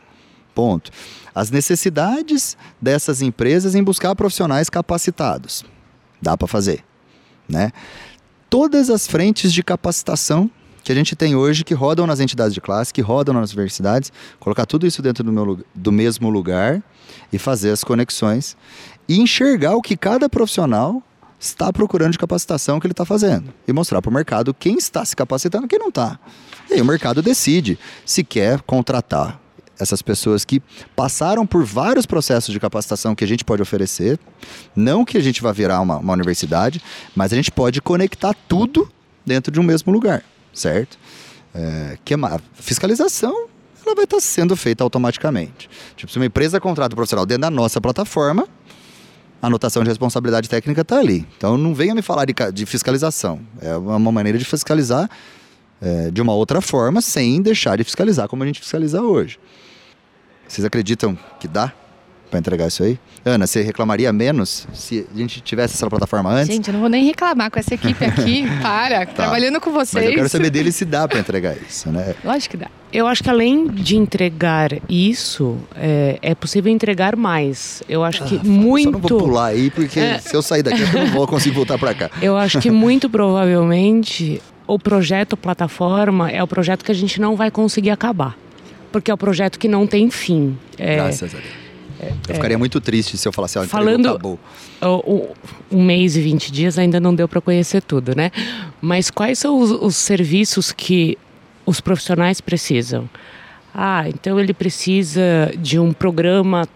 [0.59, 0.91] Ponto.
[1.33, 5.63] As necessidades dessas empresas em buscar profissionais capacitados.
[6.21, 6.83] Dá para fazer,
[7.47, 7.71] né?
[8.49, 10.51] Todas as frentes de capacitação
[10.83, 14.11] que a gente tem hoje, que rodam nas entidades de classe, que rodam nas universidades,
[14.37, 16.83] colocar tudo isso dentro do, meu, do mesmo lugar
[17.31, 18.57] e fazer as conexões
[19.07, 21.01] e enxergar o que cada profissional
[21.39, 25.05] está procurando de capacitação que ele está fazendo e mostrar para o mercado quem está
[25.05, 26.19] se capacitando e quem não está.
[26.69, 29.39] E aí o mercado decide se quer contratar
[29.79, 30.61] essas pessoas que
[30.95, 34.19] passaram por vários processos de capacitação que a gente pode oferecer.
[34.75, 36.81] Não que a gente vá virar uma, uma universidade,
[37.15, 38.91] mas a gente pode conectar tudo
[39.25, 40.23] dentro de um mesmo lugar,
[40.53, 40.97] certo?
[41.53, 43.47] É, que é uma fiscalização
[43.85, 45.69] ela vai estar sendo feita automaticamente.
[45.95, 48.47] Tipo, se uma empresa contrata um profissional dentro da nossa plataforma,
[49.41, 51.25] a anotação de responsabilidade técnica está ali.
[51.37, 53.39] Então não venha me falar de, de fiscalização.
[53.61, 55.09] É uma maneira de fiscalizar
[55.81, 59.39] é, de uma outra forma, sem deixar de fiscalizar como a gente fiscaliza hoje.
[60.49, 61.71] Vocês acreditam que dá
[62.27, 62.99] para entregar isso aí?
[63.23, 66.47] Ana, você reclamaria menos se a gente tivesse essa plataforma antes?
[66.47, 68.45] Gente, eu não vou nem reclamar com essa equipe aqui.
[68.59, 69.13] para, tá.
[69.13, 69.93] trabalhando com vocês.
[69.93, 72.15] Mas eu quero saber dele se dá para entregar isso, né?
[72.23, 72.67] Lógico que dá.
[72.91, 77.83] Eu acho que além de entregar isso, é, é possível entregar mais.
[77.87, 78.87] Eu acho ah, que muito.
[78.87, 80.17] Eu não vou pular aí, porque é...
[80.17, 82.09] se eu sair daqui, eu não vou conseguir voltar para cá.
[82.19, 87.35] Eu acho que muito provavelmente o projeto plataforma é o projeto que a gente não
[87.35, 88.35] vai conseguir acabar
[88.91, 90.57] porque é um projeto que não tem fim.
[90.77, 91.69] É, Graças a Deus.
[92.27, 94.39] Eu ficaria muito triste se eu falasse, ó, falando acabou.
[95.69, 98.31] um mês e 20 dias ainda não deu para conhecer tudo, né?
[98.81, 101.17] Mas quais são os, os serviços que
[101.65, 103.09] os profissionais precisam?
[103.73, 106.67] Ah, então ele precisa de um programa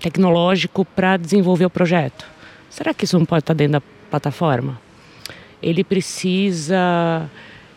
[0.00, 2.24] tecnológico para desenvolver o projeto.
[2.70, 4.80] Será que isso não pode estar dentro da plataforma?
[5.60, 7.28] Ele precisa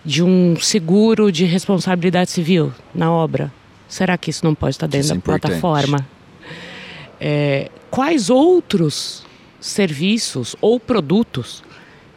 [0.04, 3.52] de um seguro de responsabilidade civil na obra.
[3.88, 6.08] Será que isso não pode estar dentro isso da é plataforma?
[7.20, 9.26] É, quais outros
[9.60, 11.64] serviços ou produtos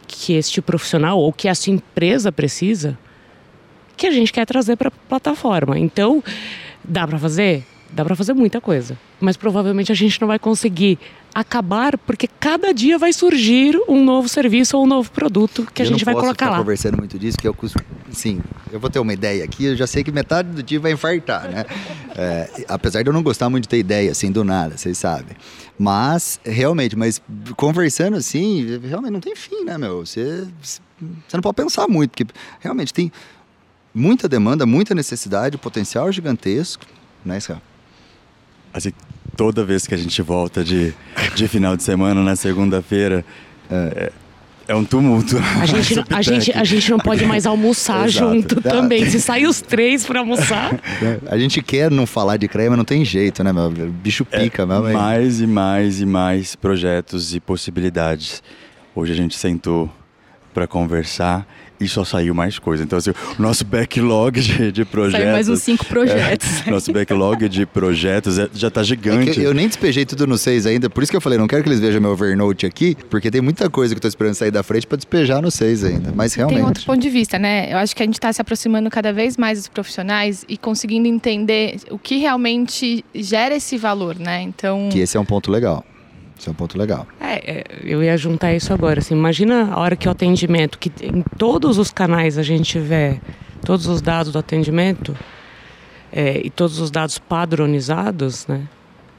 [0.06, 2.98] que este profissional ou que essa empresa precisa
[3.96, 5.78] que a gente quer trazer para a plataforma?
[5.78, 6.22] Então,
[6.82, 7.66] dá para fazer?
[7.90, 10.98] Dá para fazer muita coisa, mas provavelmente a gente não vai conseguir
[11.34, 15.84] acabar porque cada dia vai surgir um novo serviço ou um novo produto que a
[15.84, 16.56] eu gente vai colocar lá.
[16.56, 17.56] Eu conversando muito disso, que eu
[18.10, 18.40] sim,
[18.72, 21.48] eu vou ter uma ideia aqui, eu já sei que metade do dia vai infartar,
[21.48, 21.64] né?
[22.20, 25.36] É, apesar de eu não gostar muito de ter ideia assim do nada, vocês sabem.
[25.78, 27.22] Mas realmente, mas
[27.56, 30.04] conversando assim, realmente não tem fim, né, meu?
[30.04, 30.44] Você
[31.00, 32.26] você não pode pensar muito, porque
[32.58, 33.12] realmente tem
[33.94, 36.84] muita demanda, muita necessidade, potencial gigantesco,
[37.24, 37.38] né?
[38.72, 38.92] Assim,
[39.36, 40.92] toda vez que a gente volta de,
[41.34, 43.24] de final de semana, na segunda-feira,
[43.70, 44.12] é,
[44.66, 45.36] é, um tumulto.
[45.60, 49.08] A gente, a, gente, a gente não pode mais almoçar junto também.
[49.08, 50.78] Se sair os três para almoçar.
[51.26, 53.66] A gente quer não falar de CREA, mas não tem jeito, né, meu?
[53.66, 54.82] O bicho é, pica, é, meu.
[54.92, 58.42] Mais e mais e mais projetos e possibilidades.
[58.94, 59.90] Hoje a gente sentou
[60.52, 61.46] para conversar
[61.80, 62.82] e só saiu mais coisa.
[62.82, 65.20] Então, assim, o nosso backlog de, de projetos.
[65.20, 66.66] Saiu mais uns cinco projetos.
[66.66, 69.40] É, nosso backlog de projetos é, já está gigante.
[69.40, 71.62] É eu nem despejei tudo no seis ainda, por isso que eu falei, não quero
[71.62, 74.50] que eles vejam meu Evernote aqui, porque tem muita coisa que eu tô esperando sair
[74.50, 76.12] da frente para despejar no seis ainda.
[76.14, 76.58] Mas realmente.
[76.58, 77.72] Tem outro ponto de vista, né?
[77.72, 81.06] Eu acho que a gente está se aproximando cada vez mais dos profissionais e conseguindo
[81.06, 84.42] entender o que realmente gera esse valor, né?
[84.42, 84.88] Então.
[84.90, 85.84] Que esse é um ponto legal.
[86.38, 87.06] Isso é um ponto legal.
[87.20, 89.00] É, é, eu ia juntar isso agora.
[89.00, 93.20] Assim, imagina a hora que o atendimento, que em todos os canais a gente tiver
[93.64, 95.16] todos os dados do atendimento
[96.12, 98.68] é, e todos os dados padronizados, né?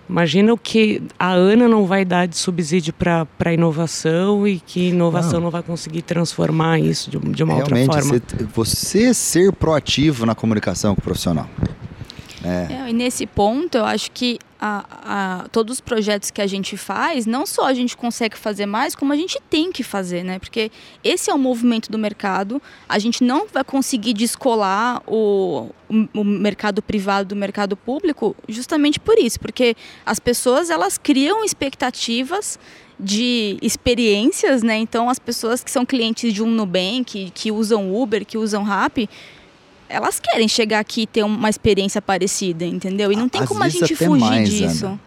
[0.10, 4.90] Imagina o que a Ana não vai dar de subsídio para a inovação e que
[4.90, 5.42] inovação não.
[5.42, 8.22] não vai conseguir transformar isso de, de uma Realmente, outra forma.
[8.28, 11.48] Você, você ser proativo na comunicação com o profissional.
[12.44, 12.74] É.
[12.74, 16.76] É, e nesse ponto, eu acho que a, a, todos os projetos que a gente
[16.76, 20.38] faz, não só a gente consegue fazer mais, como a gente tem que fazer, né?
[20.38, 20.70] Porque
[21.04, 22.62] esse é o movimento do mercado.
[22.88, 25.70] A gente não vai conseguir descolar o,
[26.14, 32.60] o, mercado privado do mercado público justamente por isso, porque as pessoas elas criam expectativas
[33.00, 34.78] de experiências, né?
[34.78, 39.10] Então as pessoas que são clientes de um Nubank, que, usam Uber, que usam Rap,
[39.90, 43.12] elas querem chegar aqui e ter uma experiência parecida, entendeu?
[43.12, 44.86] E não tem Às como a gente fugir mais, disso.
[44.86, 45.00] Ana.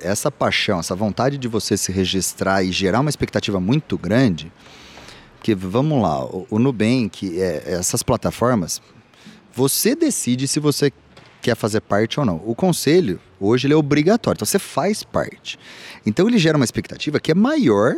[0.00, 4.50] Essa paixão, essa vontade de você se registrar e gerar uma expectativa muito grande,
[5.42, 8.80] que vamos lá, o, o Nubank, é, essas plataformas,
[9.52, 10.90] você decide se você
[11.42, 12.40] quer fazer parte ou não.
[12.44, 15.58] O conselho, hoje, ele é obrigatório, então você faz parte.
[16.06, 17.96] Então ele gera uma expectativa que é maior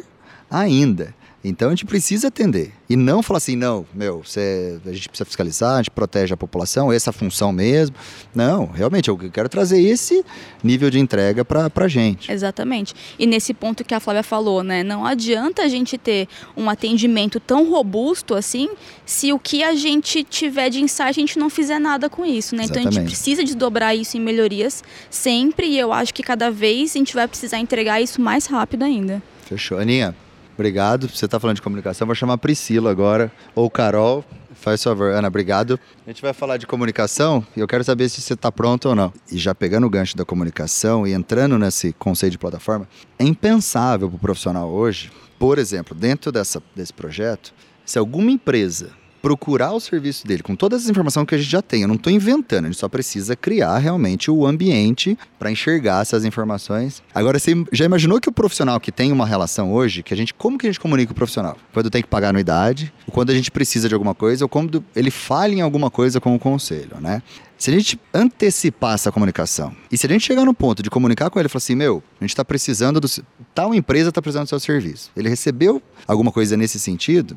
[0.50, 1.14] ainda.
[1.44, 2.72] Então a gente precisa atender.
[2.88, 6.36] E não falar assim, não, meu, você, a gente precisa fiscalizar, a gente protege a
[6.36, 7.94] população, essa é a função mesmo.
[8.34, 10.24] Não, realmente, eu quero trazer esse
[10.62, 12.32] nível de entrega para a gente.
[12.32, 12.94] Exatamente.
[13.18, 14.82] E nesse ponto que a Flávia falou, né?
[14.82, 18.70] Não adianta a gente ter um atendimento tão robusto assim,
[19.04, 22.56] se o que a gente tiver de insight a gente não fizer nada com isso,
[22.56, 22.64] né?
[22.64, 22.88] Exatamente.
[22.88, 26.92] Então a gente precisa desdobrar isso em melhorias sempre e eu acho que cada vez
[26.92, 29.22] a gente vai precisar entregar isso mais rápido ainda.
[29.44, 29.78] Fechou.
[29.78, 30.16] Aninha,
[30.54, 31.08] Obrigado.
[31.08, 32.06] Você está falando de comunicação.
[32.06, 34.24] Vou chamar a Priscila agora, ou Carol.
[34.54, 35.78] Faz favor, Ana, obrigado.
[36.06, 38.94] A gente vai falar de comunicação e eu quero saber se você está pronto ou
[38.94, 39.12] não.
[39.30, 42.88] E já pegando o gancho da comunicação e entrando nesse conceito de plataforma,
[43.18, 47.52] é impensável para o profissional hoje, por exemplo, dentro dessa, desse projeto,
[47.84, 48.90] se alguma empresa
[49.24, 51.80] procurar o serviço dele com todas as informações que a gente já tem.
[51.80, 56.26] Eu não estou inventando, a gente só precisa criar realmente o ambiente para enxergar essas
[56.26, 57.02] informações.
[57.14, 60.34] Agora, você já imaginou que o profissional que tem uma relação hoje, que a gente,
[60.34, 61.56] como que a gente comunica o profissional?
[61.72, 65.10] Quando tem que pagar anuidade, quando a gente precisa de alguma coisa, ou quando ele
[65.10, 67.22] falha em alguma coisa com o conselho, né?
[67.56, 71.30] Se a gente antecipar essa comunicação e se a gente chegar no ponto de comunicar
[71.30, 73.08] com ele e falar assim, meu, a gente está precisando do.
[73.54, 75.10] Tal empresa está precisando do seu serviço.
[75.16, 77.34] Ele recebeu alguma coisa nesse sentido,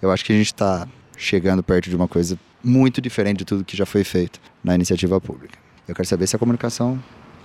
[0.00, 0.88] eu acho que a gente está
[1.18, 5.20] chegando perto de uma coisa muito diferente de tudo que já foi feito na iniciativa
[5.20, 5.58] pública.
[5.86, 7.02] Eu quero saber se a comunicação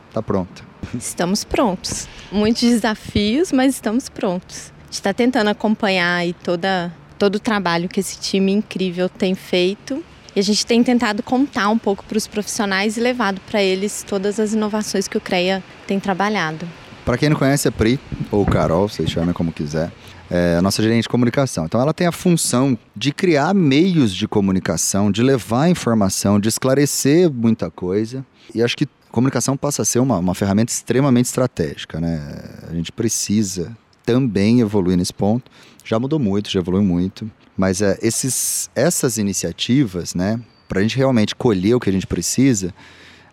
[0.07, 0.63] está pronta.
[0.97, 2.07] Estamos prontos.
[2.31, 4.71] Muitos desafios, mas estamos prontos.
[4.81, 9.33] A gente está tentando acompanhar aí toda, todo o trabalho que esse time incrível tem
[9.33, 10.03] feito.
[10.35, 14.03] E a gente tem tentado contar um pouco para os profissionais e levado para eles
[14.07, 16.67] todas as inovações que o CREA tem trabalhado.
[17.05, 17.99] Para quem não conhece a Pri,
[18.31, 19.91] ou Carol, vocês chamem como quiser,
[20.33, 21.65] é a nossa gerente de comunicação.
[21.65, 27.31] Então ela tem a função de criar meios de comunicação, de levar informação, de esclarecer
[27.31, 28.25] muita coisa.
[28.53, 31.99] E acho que comunicação passa a ser uma, uma ferramenta extremamente estratégica.
[31.99, 32.19] Né?
[32.67, 35.51] A gente precisa também evoluir nesse ponto.
[35.85, 37.29] Já mudou muito, já evoluiu muito.
[37.55, 42.07] Mas é, esses, essas iniciativas, né, para a gente realmente colher o que a gente
[42.07, 42.73] precisa,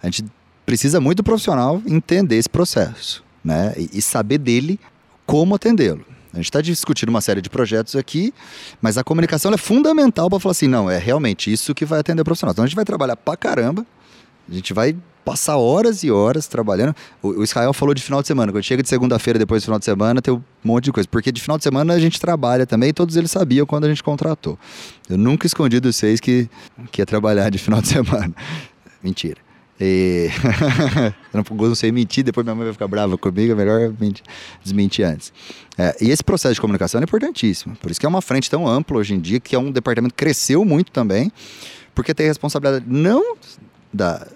[0.03, 0.26] a gente
[0.66, 3.74] precisa muito do profissional entender esse processo né?
[3.76, 4.78] E, e saber dele
[5.26, 6.05] como atendê-lo.
[6.32, 8.32] A gente está discutindo uma série de projetos aqui,
[8.80, 12.22] mas a comunicação é fundamental para falar assim, não, é realmente isso que vai atender
[12.22, 12.52] o profissional.
[12.52, 13.84] Então a gente vai trabalhar para caramba,
[14.48, 16.94] a gente vai passar horas e horas trabalhando.
[17.22, 18.52] O, o Israel falou de final de semana.
[18.52, 21.08] Quando chega de segunda-feira depois do final de semana, tem um monte de coisa.
[21.08, 23.88] Porque de final de semana a gente trabalha também e todos eles sabiam quando a
[23.88, 24.58] gente contratou.
[25.08, 26.48] Eu nunca escondi dos seis que,
[26.90, 28.34] que ia trabalhar de final de semana.
[29.02, 29.49] Mentira.
[29.80, 30.28] E...
[31.32, 34.22] eu não, sei mentir, depois minha mãe vai ficar brava comigo, é melhor mentir,
[34.62, 35.32] desmentir antes.
[35.78, 37.74] É, e esse processo de comunicação é importantíssimo.
[37.76, 40.14] Por isso que é uma frente tão ampla hoje em dia, que é um departamento
[40.14, 41.32] que cresceu muito também,
[41.94, 43.36] porque tem responsabilidade não
[43.92, 44.26] da,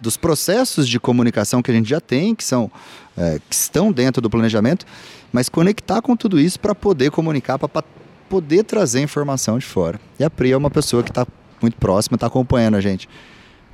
[0.00, 2.70] dos processos de comunicação que a gente já tem, que são
[3.16, 4.86] é, que estão dentro do planejamento,
[5.32, 7.82] mas conectar com tudo isso para poder comunicar, para
[8.28, 10.00] poder trazer informação de fora.
[10.18, 11.26] E a Pri é uma pessoa que está
[11.60, 13.08] muito próxima, está acompanhando a gente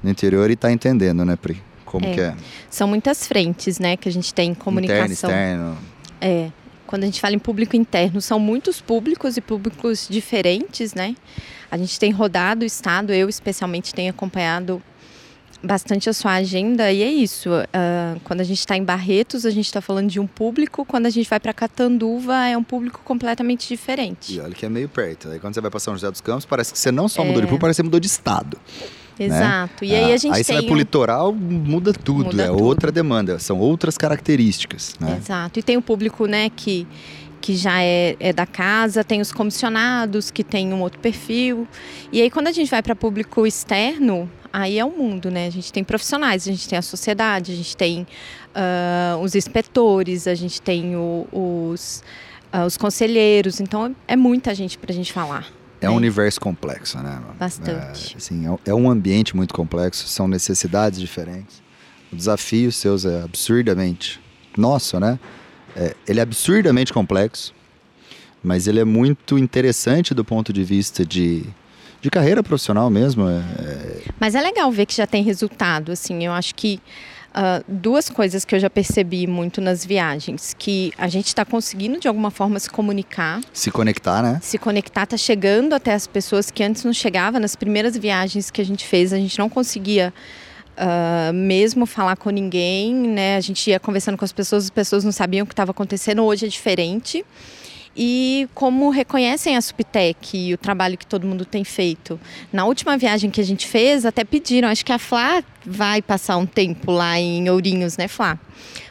[0.02, 1.62] no interior e está entendendo, né, Pri?
[1.84, 2.14] Como é.
[2.14, 2.34] que é?
[2.70, 5.30] São muitas frentes, né, que a gente tem em comunicação.
[5.30, 5.78] Interno, externo.
[6.20, 6.50] É.
[6.86, 11.14] Quando a gente fala em público interno, são muitos públicos e públicos diferentes, né?
[11.70, 14.82] A gente tem rodado o estado, eu especialmente tenho acompanhado
[15.62, 17.50] bastante a sua agenda e é isso.
[17.50, 20.84] Uh, quando a gente está em Barretos, a gente está falando de um público.
[20.84, 24.34] Quando a gente vai para Catanduva, é um público completamente diferente.
[24.34, 25.28] E olha que é meio perto.
[25.28, 27.40] Aí quando você vai para São José dos Campos, parece que você não só mudou
[27.40, 27.46] de é.
[27.46, 28.58] público, parece que você mudou de estado.
[29.18, 29.26] Né?
[29.26, 29.84] Exato.
[29.84, 29.90] Né?
[29.90, 32.26] E aí a gente aí você vai pro litoral, muda tudo.
[32.26, 32.64] Muda é tudo.
[32.64, 34.94] outra demanda, são outras características.
[35.00, 35.16] Né?
[35.18, 35.58] Exato.
[35.58, 36.86] E tem o público, né, que
[37.40, 41.66] que já é, é, da casa, tem os comissionados que tem um outro perfil.
[42.12, 45.48] E aí quando a gente vai para público externo, aí é o mundo, né?
[45.48, 48.06] A gente tem profissionais, a gente tem a sociedade, a gente tem
[48.54, 52.04] uh, os inspetores, a gente tem o, os,
[52.54, 55.46] uh, os conselheiros, então é muita gente para a gente falar.
[55.82, 55.98] É um né?
[55.98, 57.20] universo complexo, né?
[57.38, 58.14] Bastante.
[58.14, 61.60] É, assim, é, é um ambiente muito complexo, são necessidades diferentes.
[62.12, 64.20] O desafio seus é absurdamente
[64.56, 65.18] nosso, né?
[65.74, 67.52] É, ele é absurdamente complexo,
[68.42, 71.44] mas ele é muito interessante do ponto de vista de,
[72.00, 73.28] de carreira profissional mesmo.
[73.28, 74.02] É, é...
[74.20, 76.80] Mas é legal ver que já tem resultado, assim, eu acho que
[77.32, 81.98] Uh, duas coisas que eu já percebi muito nas viagens, que a gente está conseguindo
[81.98, 83.40] de alguma forma se comunicar.
[83.54, 84.38] Se conectar, né?
[84.42, 87.40] Se conectar, tá chegando até as pessoas que antes não chegava.
[87.40, 90.12] Nas primeiras viagens que a gente fez, a gente não conseguia
[90.76, 93.36] uh, mesmo falar com ninguém, né?
[93.36, 96.22] A gente ia conversando com as pessoas, as pessoas não sabiam o que estava acontecendo.
[96.22, 97.24] Hoje é diferente
[97.96, 102.18] e como reconhecem a Subtec e o trabalho que todo mundo tem feito.
[102.52, 106.36] Na última viagem que a gente fez, até pediram, acho que a Flá vai passar
[106.36, 108.38] um tempo lá em Ourinhos, né, Flá?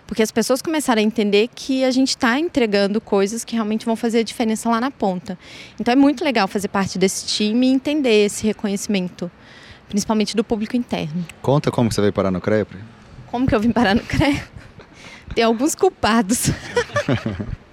[0.05, 3.95] Porque as pessoas começaram a entender que a gente está entregando coisas que realmente vão
[3.95, 5.39] fazer a diferença lá na ponta.
[5.79, 9.31] Então é muito legal fazer parte desse time e entender esse reconhecimento,
[9.87, 11.25] principalmente do público interno.
[11.41, 12.67] Conta como você veio parar no CREA?
[13.27, 14.43] Como que eu vim parar no CREA?
[15.33, 16.51] Tem alguns culpados.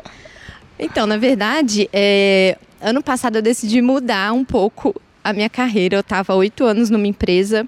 [0.79, 5.97] Então, na verdade, é, ano passado eu decidi mudar um pouco a minha carreira.
[5.97, 7.67] Eu estava oito anos numa empresa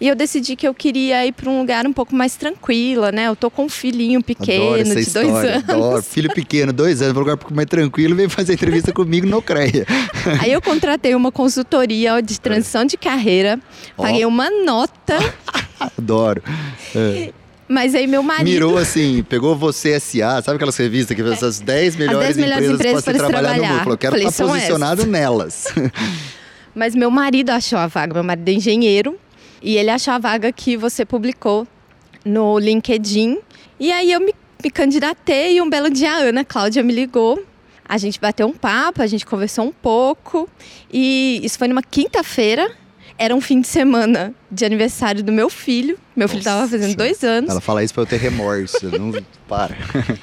[0.00, 3.28] e eu decidi que eu queria ir para um lugar um pouco mais tranquila, né?
[3.28, 5.68] Eu tô com um filhinho pequeno de história, dois anos.
[5.68, 6.02] Adoro.
[6.02, 9.42] Filho pequeno, dois anos, um lugar um pouco mais tranquilo, vem fazer entrevista comigo no
[9.42, 9.86] CREA.
[10.40, 13.60] Aí eu contratei uma consultoria de transição de carreira,
[13.96, 14.28] paguei oh.
[14.28, 15.18] uma nota.
[15.78, 16.42] Adoro.
[16.94, 17.32] É.
[17.72, 18.50] Mas aí meu marido.
[18.50, 22.80] Mirou assim, pegou você SA, sabe aquelas revistas que essas 10 melhores, 10 melhores empresas,
[22.80, 23.82] empresas para se trabalhar, trabalhar, no mundo?
[23.84, 25.10] Falou, quero estar posicionado essas.
[25.10, 25.64] nelas.
[26.76, 29.18] Mas meu marido achou a vaga, meu marido é engenheiro,
[29.62, 31.66] e ele achou a vaga que você publicou
[32.26, 33.38] no LinkedIn.
[33.80, 37.42] E aí eu me, me candidatei e um belo dia a Ana Cláudia me ligou.
[37.88, 40.46] A gente bateu um papo, a gente conversou um pouco.
[40.92, 42.70] E isso foi numa quinta-feira.
[43.18, 45.98] Era um fim de semana de aniversário do meu filho.
[46.14, 47.50] Meu filho estava fazendo dois anos.
[47.50, 48.90] Ela fala isso para eu ter remorso.
[48.98, 49.12] não
[49.48, 49.76] para.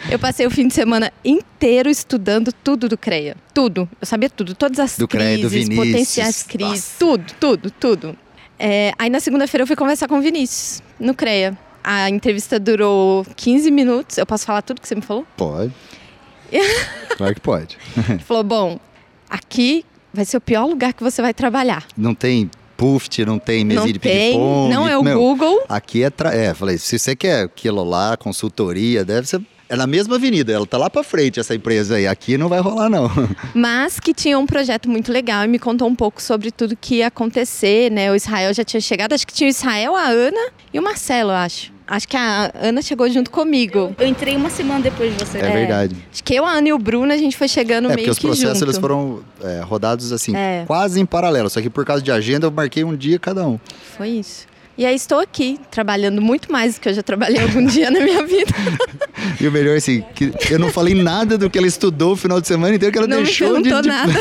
[0.09, 3.35] Eu passei o fim de semana inteiro estudando tudo do CREA.
[3.53, 3.89] Tudo.
[3.99, 4.53] Eu sabia tudo.
[4.53, 6.69] Todas as do crises, CREA, do potenciais crises.
[6.71, 6.97] Nossa.
[6.99, 8.17] Tudo, tudo, tudo.
[8.57, 11.57] É, aí na segunda-feira eu fui conversar com o Vinícius, no CREA.
[11.83, 14.17] A entrevista durou 15 minutos.
[14.17, 15.25] Eu posso falar tudo que você me falou?
[15.37, 15.73] Pode.
[17.15, 17.77] claro que pode.
[18.09, 18.79] Ele falou: bom,
[19.29, 21.85] aqui vai ser o pior lugar que você vai trabalhar.
[21.95, 22.49] Não tem
[22.79, 24.73] Puft, não tem mesinha de ping-pong.
[24.73, 25.63] Não é o Meu, Google.
[25.67, 26.33] Aqui é, tra...
[26.33, 30.65] é, falei, se você quer aquilo lá, consultoria, deve ser é na mesma avenida, ela
[30.65, 32.07] tá lá para frente essa empresa aí.
[32.07, 33.07] Aqui não vai rolar não.
[33.53, 36.95] Mas que tinha um projeto muito legal e me contou um pouco sobre tudo que
[36.95, 38.11] ia acontecer, né?
[38.11, 41.29] O Israel já tinha chegado, acho que tinha o Israel, a Ana e o Marcelo,
[41.29, 41.71] acho.
[41.89, 43.95] Acho que a Ana chegou junto comigo.
[43.97, 45.39] Eu entrei uma semana depois de você.
[45.39, 45.95] É, é verdade.
[46.13, 48.13] Acho que eu, a Ana e o Bruno, a gente foi chegando é, meio que
[48.13, 48.17] junto.
[48.17, 50.65] É, porque os processos eles foram é, rodados assim, é.
[50.67, 51.49] quase em paralelo.
[51.49, 53.59] Só que por causa de agenda eu marquei um dia cada um.
[53.97, 54.45] Foi isso.
[54.79, 57.99] E aí estou aqui, trabalhando muito mais do que eu já trabalhei algum dia na
[57.99, 58.53] minha vida.
[59.41, 62.39] E o melhor, assim, que eu não falei nada do que ela estudou o final
[62.39, 63.69] de semana inteiro, que ela não deixou me de...
[63.69, 64.13] Não nada.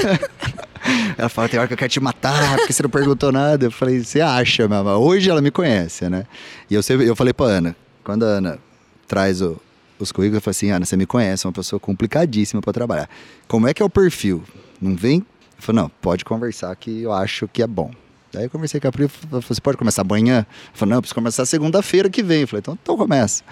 [1.16, 3.66] ela fala, tem hora que eu quero te matar, porque você não perguntou nada.
[3.66, 4.94] Eu falei, você acha, mamãe?
[4.94, 6.24] Hoje ela me conhece, né?
[6.68, 8.58] E eu, sempre, eu falei pra Ana, quando a Ana
[9.06, 9.60] traz o,
[9.98, 13.08] os currículos, eu falei assim, Ana, você me conhece, é uma pessoa complicadíssima para trabalhar.
[13.46, 14.42] Como é que é o perfil?
[14.80, 15.18] Não vem?
[15.18, 17.92] Eu falei, não, pode conversar que eu acho que é bom.
[18.32, 20.40] Daí eu conversei com a Pri, falei, você pode começar amanhã?
[20.50, 22.42] Eu falei, não, preciso começar segunda-feira que vem.
[22.42, 23.42] Eu falei, então, então começa.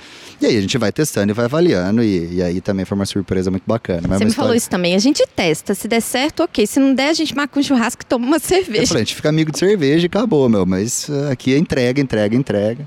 [0.41, 3.07] E aí a gente vai testando e vai avaliando, e, e aí também foi uma
[3.07, 4.03] surpresa muito bacana.
[4.07, 4.95] Mas Você uma me falou história- isso também.
[4.95, 5.75] A gente testa.
[5.75, 6.67] Se der certo, ok.
[6.67, 8.87] Se não der, a gente marca um churrasco e toma uma Eu cerveja.
[8.89, 10.67] falei, a gente fica amigo de cerveja e acabou, meu.
[10.67, 12.87] Mas uh, aqui é entrega, entrega, entrega.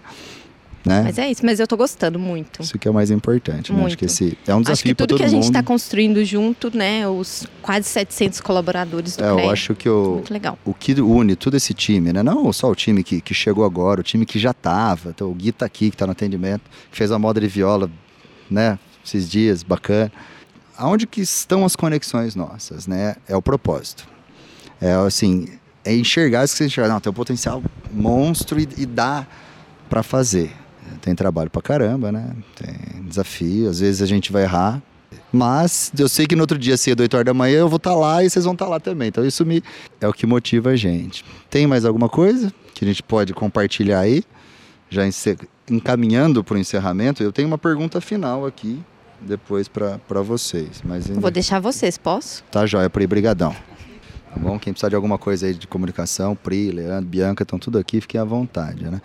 [0.89, 1.03] Né?
[1.03, 1.45] Mas é isso.
[1.45, 2.61] Mas eu tô gostando muito.
[2.63, 3.85] Isso que é o mais importante, né?
[3.85, 5.51] Acho que esse é um Acho que desafio para tudo todo que a gente mundo.
[5.55, 7.07] está construindo junto, né?
[7.07, 9.45] Os quase 700 colaboradores do É, CREA.
[9.45, 10.57] eu acho que o, Muito legal.
[10.65, 12.23] o que une todo esse time, né?
[12.23, 15.09] Não só o time que, que chegou agora, o time que já tava.
[15.09, 17.89] Então, o Gui tá aqui, que tá no atendimento, que fez uma moda de viola,
[18.49, 18.79] né?
[19.05, 20.11] Esses dias, bacana.
[20.75, 23.15] Aonde que estão as conexões nossas, né?
[23.27, 24.07] É o propósito.
[24.81, 25.47] É assim,
[25.85, 26.89] é enxergar isso que você enxerga.
[26.93, 27.61] Não, tem um potencial
[27.91, 29.27] monstro e, e dá
[29.89, 30.51] para fazer.
[31.01, 32.35] Tem trabalho pra caramba, né?
[32.55, 34.81] Tem desafio, às vezes a gente vai errar.
[35.31, 37.95] Mas eu sei que no outro dia, cedo, 8 horas da manhã, eu vou estar
[37.95, 39.07] lá e vocês vão estar lá também.
[39.07, 39.63] Então isso me
[39.99, 41.25] é o que motiva a gente.
[41.49, 44.23] Tem mais alguma coisa que a gente pode compartilhar aí?
[44.89, 45.03] Já
[45.69, 48.79] encaminhando para o encerramento, eu tenho uma pergunta final aqui,
[49.21, 50.81] depois para vocês.
[50.83, 51.21] Mas ainda...
[51.21, 52.43] Vou deixar vocês, posso?
[52.51, 53.55] Tá jóia, Pri, brigadão.
[54.31, 54.57] Tá bom?
[54.57, 58.19] Quem precisar de alguma coisa aí de comunicação, Pri, Leandro, Bianca, estão tudo aqui, fiquem
[58.19, 58.99] à vontade, né?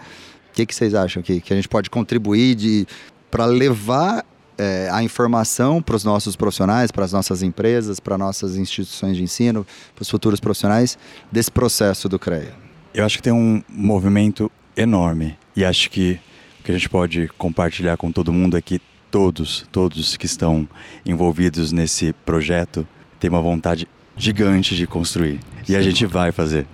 [0.54, 2.86] O que, que vocês acham que, que a gente pode contribuir
[3.28, 4.24] para levar
[4.56, 9.24] é, a informação para os nossos profissionais, para as nossas empresas, para nossas instituições de
[9.24, 10.96] ensino, para os futuros profissionais
[11.32, 12.54] desse processo do CREA?
[12.94, 16.20] Eu acho que tem um movimento enorme e acho que
[16.60, 18.80] o que a gente pode compartilhar com todo mundo é que
[19.10, 20.68] todos, todos que estão
[21.04, 22.86] envolvidos nesse projeto
[23.18, 25.40] têm uma vontade gigante de construir.
[25.68, 26.64] E a gente vai fazer.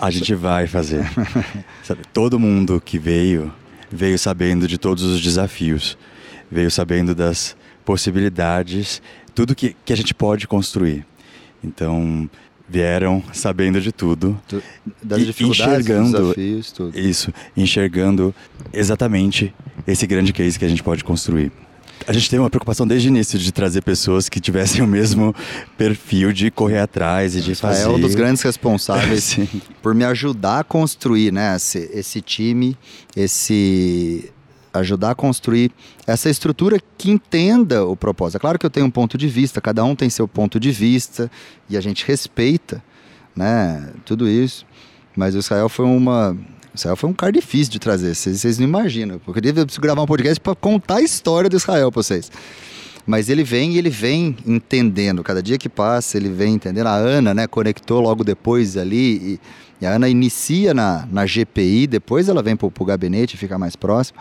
[0.00, 1.04] A gente vai fazer.
[1.82, 3.52] Sabe, todo mundo que veio,
[3.90, 5.96] veio sabendo de todos os desafios,
[6.50, 9.02] veio sabendo das possibilidades,
[9.34, 11.04] tudo que, que a gente pode construir.
[11.62, 12.28] Então,
[12.68, 14.40] vieram sabendo de tudo.
[14.48, 14.62] Tu-
[15.02, 16.98] Das E dificuldades, dos enxergando- desafios, tudo.
[16.98, 18.34] Isso, enxergando
[18.72, 19.52] exatamente
[19.86, 21.52] esse grande case que a gente pode construir.
[22.06, 25.34] A gente teve uma preocupação desde o início de trazer pessoas que tivessem o mesmo
[25.76, 27.84] perfil de correr atrás e de fazer.
[27.84, 29.38] É um dos grandes responsáveis
[29.82, 32.76] por me ajudar a construir, né, esse, esse time,
[33.14, 34.32] esse
[34.72, 35.72] ajudar a construir
[36.06, 38.36] essa estrutura que entenda o propósito.
[38.36, 40.70] É claro que eu tenho um ponto de vista, cada um tem seu ponto de
[40.70, 41.30] vista
[41.68, 42.82] e a gente respeita,
[43.34, 44.64] né, tudo isso.
[45.16, 46.36] Mas o Israel foi uma
[46.74, 49.20] Israel foi um cara difícil de trazer, vocês, não imaginam.
[49.26, 52.30] Eu queria preciso gravar um podcast para contar a história do Israel para vocês.
[53.06, 55.22] Mas ele vem e ele vem entendendo.
[55.24, 56.86] Cada dia que passa, ele vem entendendo.
[56.86, 59.16] A Ana, né, conectou logo depois ali.
[59.16, 59.40] E,
[59.80, 63.74] e a Ana inicia na, na GPI, depois ela vem para o gabinete fica mais
[63.74, 64.18] próximo.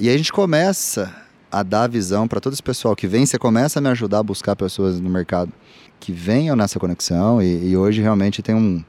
[0.00, 1.14] E aí a gente começa
[1.50, 3.26] a dar visão para todo esse pessoal que vem.
[3.26, 5.52] Você começa a me ajudar a buscar pessoas no mercado
[6.00, 7.42] que venham nessa conexão.
[7.42, 8.82] E, e hoje realmente tem um.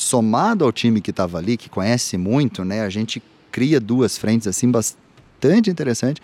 [0.00, 2.80] Somado ao time que estava ali, que conhece muito, né?
[2.80, 3.22] A gente
[3.52, 6.22] cria duas frentes assim bastante interessante.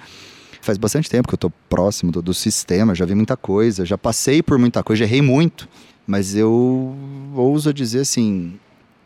[0.63, 3.99] Faz bastante tempo que eu tô próximo do, do sistema, já vi muita coisa, já
[3.99, 5.69] passei por muita coisa, errei muito.
[6.07, 6.97] Mas eu
[7.35, 8.59] ouso dizer assim,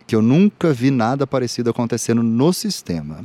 [0.06, 3.24] que eu nunca vi nada parecido acontecendo no sistema.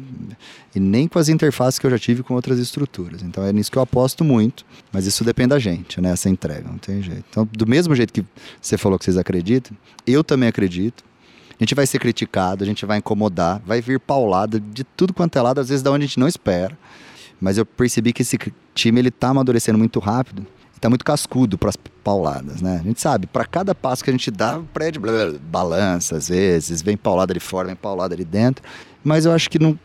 [0.74, 3.22] E nem com as interfaces que eu já tive com outras estruturas.
[3.22, 4.66] Então é nisso que eu aposto muito.
[4.92, 6.12] Mas isso depende da gente, né?
[6.12, 7.24] Essa entrega, não tem jeito.
[7.30, 8.26] Então, do mesmo jeito que
[8.62, 9.78] você falou que vocês acreditam,
[10.08, 11.04] eu também acredito.
[11.60, 15.38] A gente vai ser criticado, a gente vai incomodar, vai vir paulada de tudo quanto
[15.38, 16.78] é lado, às vezes da onde a gente não espera.
[17.40, 18.38] Mas eu percebi que esse
[18.74, 20.46] time ele tá amadurecendo muito rápido
[20.86, 22.80] tá muito cascudo para as pauladas, né?
[22.80, 26.16] A gente sabe, para cada passo que a gente dá, o prédio blá, blá, balança
[26.16, 28.64] às vezes, vem paulada de fora, vem paulada de dentro.
[29.04, 29.78] Mas eu acho que não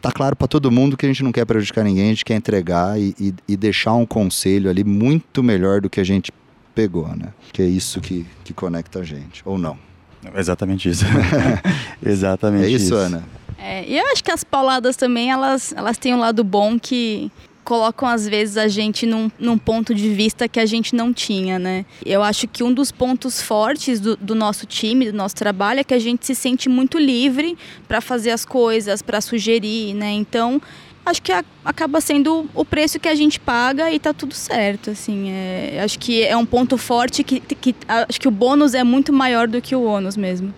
[0.00, 2.34] tá claro para todo mundo que a gente não quer prejudicar ninguém, a gente quer
[2.34, 6.32] entregar e, e, e deixar um conselho ali muito melhor do que a gente
[6.74, 7.32] pegou, né?
[7.52, 9.78] Que é isso que, que conecta a gente, ou não.
[10.34, 11.04] Exatamente isso.
[12.04, 12.94] Exatamente É isso, isso.
[12.94, 13.24] Ana?
[13.58, 17.30] É, e eu acho que as pauladas também, elas, elas têm um lado bom que
[17.68, 21.58] colocam às vezes a gente num, num ponto de vista que a gente não tinha,
[21.58, 21.84] né?
[22.02, 25.84] Eu acho que um dos pontos fortes do, do nosso time, do nosso trabalho, é
[25.84, 30.10] que a gente se sente muito livre para fazer as coisas, para sugerir, né?
[30.12, 30.62] Então,
[31.08, 34.90] acho que a- acaba sendo o preço que a gente paga e tá tudo certo,
[34.90, 35.30] assim.
[35.30, 37.74] É, acho que é um ponto forte que, que
[38.08, 40.52] acho que o bônus é muito maior do que o ônus mesmo.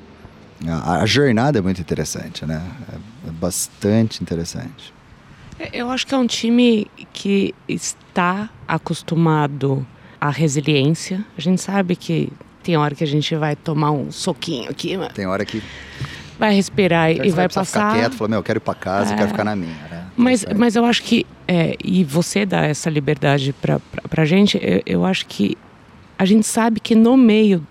[0.69, 2.63] A, a jornada é muito interessante, né?
[2.93, 4.93] É, é bastante interessante.
[5.73, 9.87] Eu acho que é um time que está acostumado
[10.21, 11.25] à resiliência.
[11.37, 12.31] A gente sabe que
[12.63, 15.11] Tem hora que a gente vai tomar um soquinho aqui, mano.
[15.15, 15.63] Tem hora que.
[16.39, 17.89] vai respirar e vai precisar passar.
[17.91, 19.31] Ficar quieto, falar, meu, eu quero ir pra casa, eu quero É.
[19.33, 19.75] ficar na minha.
[19.91, 20.00] Né?
[20.21, 24.83] Mas, mas eu acho que, é, e você dá essa liberdade pra, pra gente, eu,
[24.87, 25.57] eu acho que
[26.19, 27.67] a gente sabe que no meio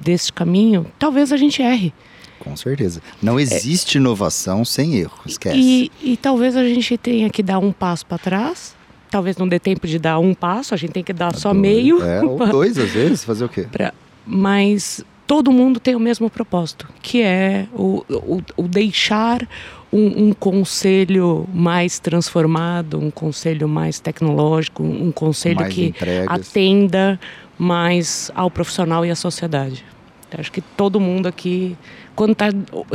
[0.00, 1.92] desse caminho, talvez a gente erre.
[2.40, 3.00] Com certeza.
[3.22, 5.56] Não existe inovação sem erro, esquece.
[5.56, 8.74] E, e talvez a gente tenha que dar um passo para trás.
[9.10, 12.02] Talvez não dê tempo de dar um passo, a gente tem que dar só meio.
[12.02, 13.66] É, ou dois às vezes, fazer o quê?
[13.70, 13.92] pra-
[14.26, 19.46] mas todo mundo tem o mesmo propósito, que é o, o, o deixar
[19.92, 26.28] um, um conselho mais transformado, um conselho mais tecnológico, um conselho Mais que entregas.
[26.28, 27.20] atenda
[27.58, 29.84] mais ao profissional e à sociedade.
[30.32, 31.76] Eu Acho que todo mundo aqui,
[32.16, 32.46] quando tá,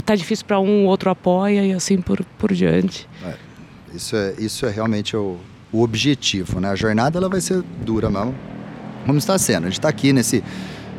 [0.03, 3.07] tá difícil para um, o outro apoia e assim por, por diante.
[3.93, 5.37] Isso é, isso é realmente o,
[5.71, 6.69] o objetivo, né?
[6.69, 8.33] A jornada ela vai ser dura mesmo.
[9.05, 9.63] Como está sendo.
[9.63, 10.43] A gente está aqui nesse,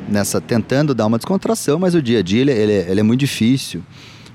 [0.08, 3.02] nessa tentando dar uma descontração, mas o dia a dia ele, ele, é- ele é
[3.02, 3.82] muito difícil.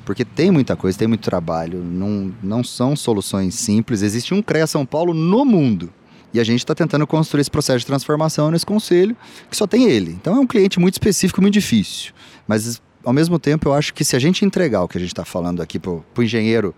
[0.05, 4.01] Porque tem muita coisa, tem muito trabalho, não, não são soluções simples.
[4.01, 5.89] Existe um CREA São Paulo no mundo.
[6.33, 9.15] E a gente está tentando construir esse processo de transformação nesse conselho,
[9.49, 10.11] que só tem ele.
[10.11, 12.11] Então é um cliente muito específico, muito difícil.
[12.47, 15.11] Mas, ao mesmo tempo, eu acho que se a gente entregar o que a gente
[15.11, 16.73] está falando aqui para o engenheiro,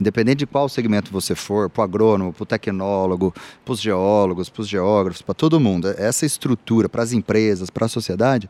[0.00, 4.48] independente de qual segmento você for, para o agrônomo, para o tecnólogo, para os geólogos,
[4.48, 8.48] para os geógrafos, para todo mundo, essa estrutura, para as empresas, para a sociedade,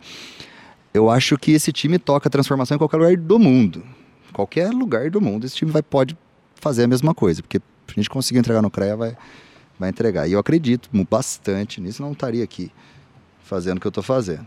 [0.92, 3.82] eu acho que esse time toca a transformação em qualquer lugar do mundo.
[4.40, 6.16] Qualquer lugar do mundo, esse time vai, pode
[6.54, 9.16] fazer a mesma coisa, porque se a gente conseguir entregar no CREA, vai,
[9.78, 10.26] vai entregar.
[10.26, 12.72] E eu acredito bastante nisso, não estaria aqui
[13.44, 14.46] fazendo o que eu estou fazendo.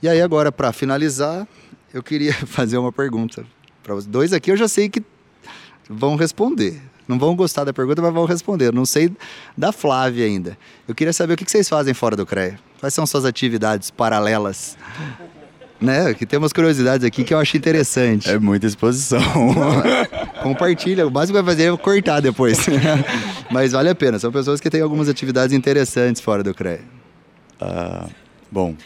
[0.00, 1.48] E aí, agora, para finalizar,
[1.92, 3.44] eu queria fazer uma pergunta
[3.82, 4.06] para vocês.
[4.06, 5.02] Dois aqui eu já sei que
[5.90, 6.80] vão responder.
[7.08, 8.72] Não vão gostar da pergunta, mas vão responder.
[8.72, 9.10] Não sei
[9.58, 10.56] da Flávia ainda.
[10.86, 12.60] Eu queria saber o que vocês fazem fora do CREA.
[12.78, 14.78] Quais são suas atividades paralelas?
[15.82, 16.14] Né?
[16.14, 18.30] Que tem umas curiosidades aqui que eu achei interessante.
[18.30, 19.20] É muita exposição.
[20.42, 21.06] Compartilha.
[21.06, 22.66] O básico vai fazer é cortar depois.
[23.50, 24.18] Mas vale a pena.
[24.18, 26.80] São pessoas que têm algumas atividades interessantes fora do CREA.
[27.60, 28.06] Ah,
[28.50, 28.76] bom,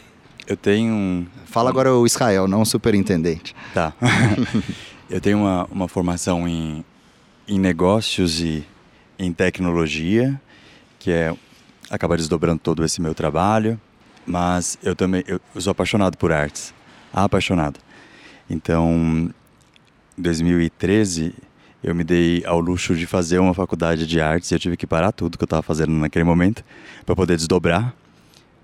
[0.47, 1.27] eu tenho um.
[1.45, 3.55] Fala agora o Israel, não o superintendente.
[3.73, 3.93] Tá.
[5.09, 6.83] eu tenho uma, uma formação em,
[7.47, 8.65] em negócios e
[9.19, 10.39] em tecnologia,
[10.99, 11.33] que é
[11.89, 13.79] acaba desdobrando todo esse meu trabalho.
[14.25, 16.73] Mas eu também eu, eu sou apaixonado por artes.
[17.23, 17.79] Apaixonado.
[18.49, 19.31] Então,
[20.17, 21.33] em 2013,
[21.83, 24.87] eu me dei ao luxo de fazer uma faculdade de artes e eu tive que
[24.87, 26.63] parar tudo que eu estava fazendo naquele momento
[27.05, 27.93] para poder desdobrar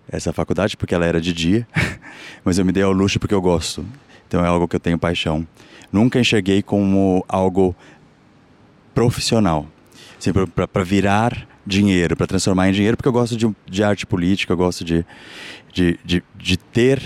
[0.10, 1.68] essa faculdade, porque ela era de dia.
[2.44, 3.86] Mas eu me dei ao luxo porque eu gosto.
[4.28, 5.48] Então é algo que eu tenho paixão.
[5.92, 7.76] Nunca enxerguei como algo
[8.94, 9.68] profissional.
[10.18, 14.54] Assim, para virar dinheiro, para transformar em dinheiro, porque eu gosto de, de arte política,
[14.54, 15.06] eu gosto de,
[15.72, 17.02] de, de, de ter,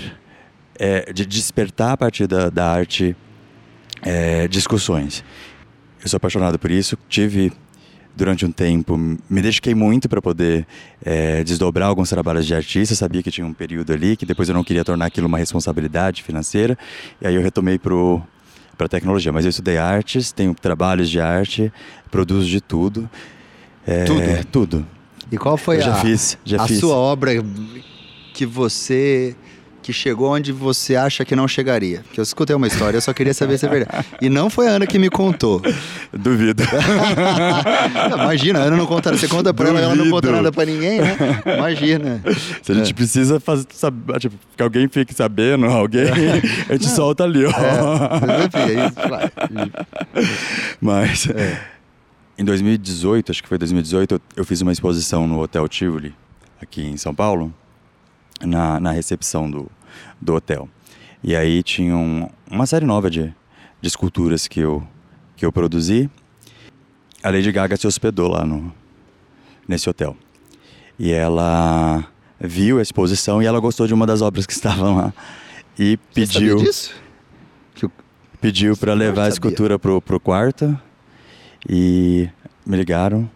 [0.78, 3.16] é, de despertar a partir da, da arte
[4.02, 5.24] é, discussões.
[6.02, 7.52] Eu sou apaixonado por isso, tive
[8.14, 10.66] durante um tempo, me dediquei muito para poder
[11.04, 14.54] é, desdobrar alguns trabalhos de artista, sabia que tinha um período ali, que depois eu
[14.54, 16.76] não queria tornar aquilo uma responsabilidade financeira,
[17.20, 18.22] e aí eu retomei pro
[18.76, 21.72] para tecnologia, mas eu estudei artes, tenho trabalhos de arte,
[22.12, 23.10] produzo de tudo.
[23.84, 24.44] É, Tudo?
[24.52, 24.86] Tudo.
[25.32, 26.78] E qual foi Eu já a, fiz, já a fiz.
[26.78, 27.32] sua obra
[28.32, 29.34] que você
[29.88, 32.04] que chegou onde você acha que não chegaria?
[32.12, 34.06] Que eu escutei uma história, eu só queria saber se é verdade.
[34.20, 35.62] E não foi a Ana que me contou.
[36.12, 36.62] Duvido.
[38.12, 40.42] Imagina, a Ana não conta, você conta pra ela, ela não conta Duvido.
[40.42, 41.16] nada pra ninguém, né?
[41.56, 42.22] Imagina.
[42.62, 46.04] Se a gente precisa fazer, saber, tipo, que alguém fique sabendo, alguém,
[46.68, 47.50] a gente solta ali, ó.
[47.50, 48.92] É,
[50.82, 51.28] mas.
[51.28, 51.28] Mas
[52.36, 56.14] em 2018, acho que foi 2018, eu, eu fiz uma exposição no Hotel Tivoli,
[56.60, 57.54] aqui em São Paulo,
[58.46, 59.70] na, na recepção do,
[60.20, 60.68] do hotel.
[61.22, 63.24] E aí tinha um- uma série nova de,
[63.80, 64.86] de esculturas que eu,
[65.36, 66.08] que eu produzi.
[67.22, 68.72] A Lady Gaga se hospedou lá no,
[69.66, 70.16] nesse hotel.
[70.98, 72.04] E ela
[72.40, 75.12] viu a exposição e ela gostou de uma das obras que estavam lá.
[75.78, 76.92] E Você pediu disso?
[77.74, 77.92] Que o-
[78.40, 80.78] pediu para levar a escultura pro, pro quarto
[81.68, 82.28] e
[82.64, 83.28] me ligaram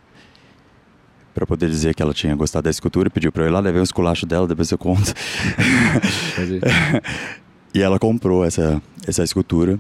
[1.35, 3.81] para poder dizer que ela tinha gostado da escultura, pediu para eu ir lá, levei
[3.81, 5.13] um esculacho dela, depois eu conto.
[7.75, 9.79] e ela comprou essa, essa escultura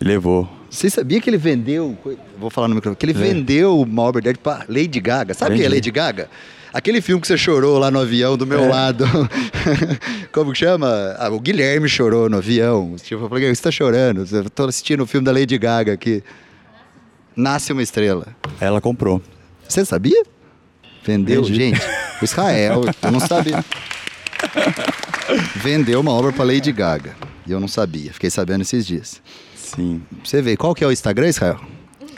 [0.00, 0.48] e levou.
[0.70, 1.98] Você sabia que ele vendeu.
[2.38, 2.96] Vou falar no microfone.
[2.96, 3.34] Que ele É.
[3.34, 5.34] vendeu uma obra dele pra Lady Gaga.
[5.34, 5.68] Sabe quem é.
[5.68, 6.30] Lady Gaga?
[6.72, 8.68] Aquele filme que você chorou lá no avião do meu É.
[8.68, 9.04] lado.
[10.30, 10.86] Como que chama?
[11.18, 12.94] Ah, o Guilherme chorou no avião.
[13.02, 14.24] Tipo, eu falei, você tá chorando?
[14.30, 16.22] Eu tô assistindo o filme da Lady Gaga aqui.
[17.34, 18.28] Nasce uma estrela.
[18.60, 19.20] Ela comprou.
[19.68, 20.22] Você sabia?
[21.04, 21.54] Vendeu, Vendi.
[21.54, 21.80] gente.
[22.20, 23.64] O Israel, eu não sabia.
[25.56, 27.14] vendeu uma obra para Lady Gaga.
[27.46, 29.20] E eu não sabia, fiquei sabendo esses dias.
[29.56, 30.02] Sim.
[30.22, 31.60] Você vê, qual que é o Instagram, Israel?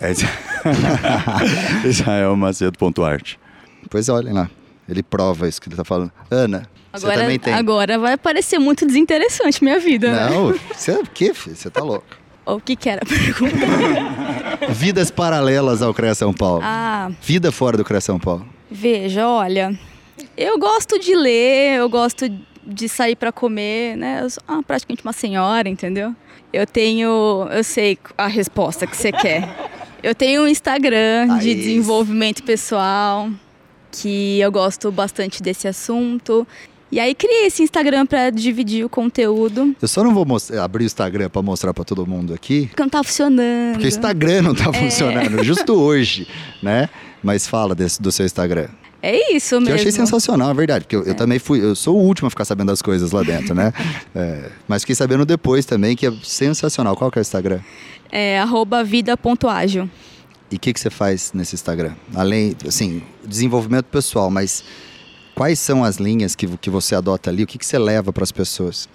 [0.00, 0.12] É
[1.88, 3.34] israelmacedo.art.
[3.88, 4.50] Pois olhem lá.
[4.88, 6.10] Ele prova isso que ele tá falando.
[6.30, 7.54] Ana, você Agora, também tem.
[7.54, 10.28] agora vai parecer muito desinteressante minha vida, né?
[10.30, 11.54] Não, você é o quê, filho?
[11.56, 12.04] Você tá louco.
[12.44, 13.56] O que que era a pergunta?
[14.72, 16.60] Vidas paralelas ao CREA São Paulo.
[16.64, 18.44] Ah, Vida fora do CREA São Paulo.
[18.72, 19.78] Veja, olha,
[20.36, 22.26] eu gosto de ler, eu gosto
[22.66, 24.20] de sair pra comer, né?
[24.22, 26.14] Eu sou ah, praticamente uma senhora, entendeu?
[26.52, 29.48] Eu tenho, eu sei a resposta que você quer.
[30.02, 33.30] Eu tenho um Instagram de desenvolvimento pessoal,
[33.90, 36.46] que eu gosto bastante desse assunto.
[36.90, 39.74] E aí criei esse Instagram pra dividir o conteúdo.
[39.80, 42.82] Eu só não vou mostrar- abrir o Instagram para mostrar para todo mundo aqui, Porque
[42.82, 43.72] não tá funcionando.
[43.72, 44.72] porque o Instagram não tá É.
[44.74, 46.28] funcionando, justo hoje,
[46.62, 46.90] né?
[47.22, 48.68] Mas fala desse, do seu Instagram.
[49.00, 49.70] É isso Que mesmo.
[49.70, 50.84] eu achei sensacional, é verdade.
[50.84, 53.22] Porque eu, eu também fui, eu sou o último a ficar sabendo das coisas lá
[53.22, 53.72] dentro, né?
[54.14, 56.94] É, mas fiquei sabendo depois também, que é sensacional.
[56.96, 57.60] Qual que é o Instagram?
[58.10, 59.88] É arroba vida.ágil.
[60.50, 61.94] E o que, que você faz nesse Instagram?
[62.14, 64.62] Além, assim, desenvolvimento pessoal, mas
[65.34, 67.42] quais são as linhas que, que você adota ali?
[67.42, 68.86] O que, que você leva para as pessoas?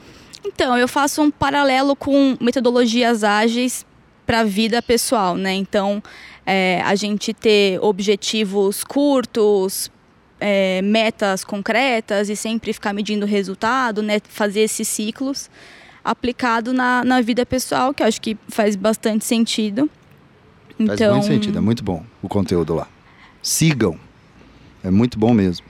[0.45, 3.85] Então, eu faço um paralelo com metodologias ágeis
[4.25, 5.53] para a vida pessoal, né?
[5.53, 6.01] Então,
[6.47, 9.91] é, a gente ter objetivos curtos,
[10.39, 14.19] é, metas concretas e sempre ficar medindo o resultado, né?
[14.29, 15.49] Fazer esses ciclos
[16.03, 19.89] aplicado na, na vida pessoal, que eu acho que faz bastante sentido.
[20.77, 22.87] Faz Então, muito sentido, é muito bom o conteúdo lá.
[23.43, 23.99] Sigam.
[24.83, 25.65] É muito bom mesmo.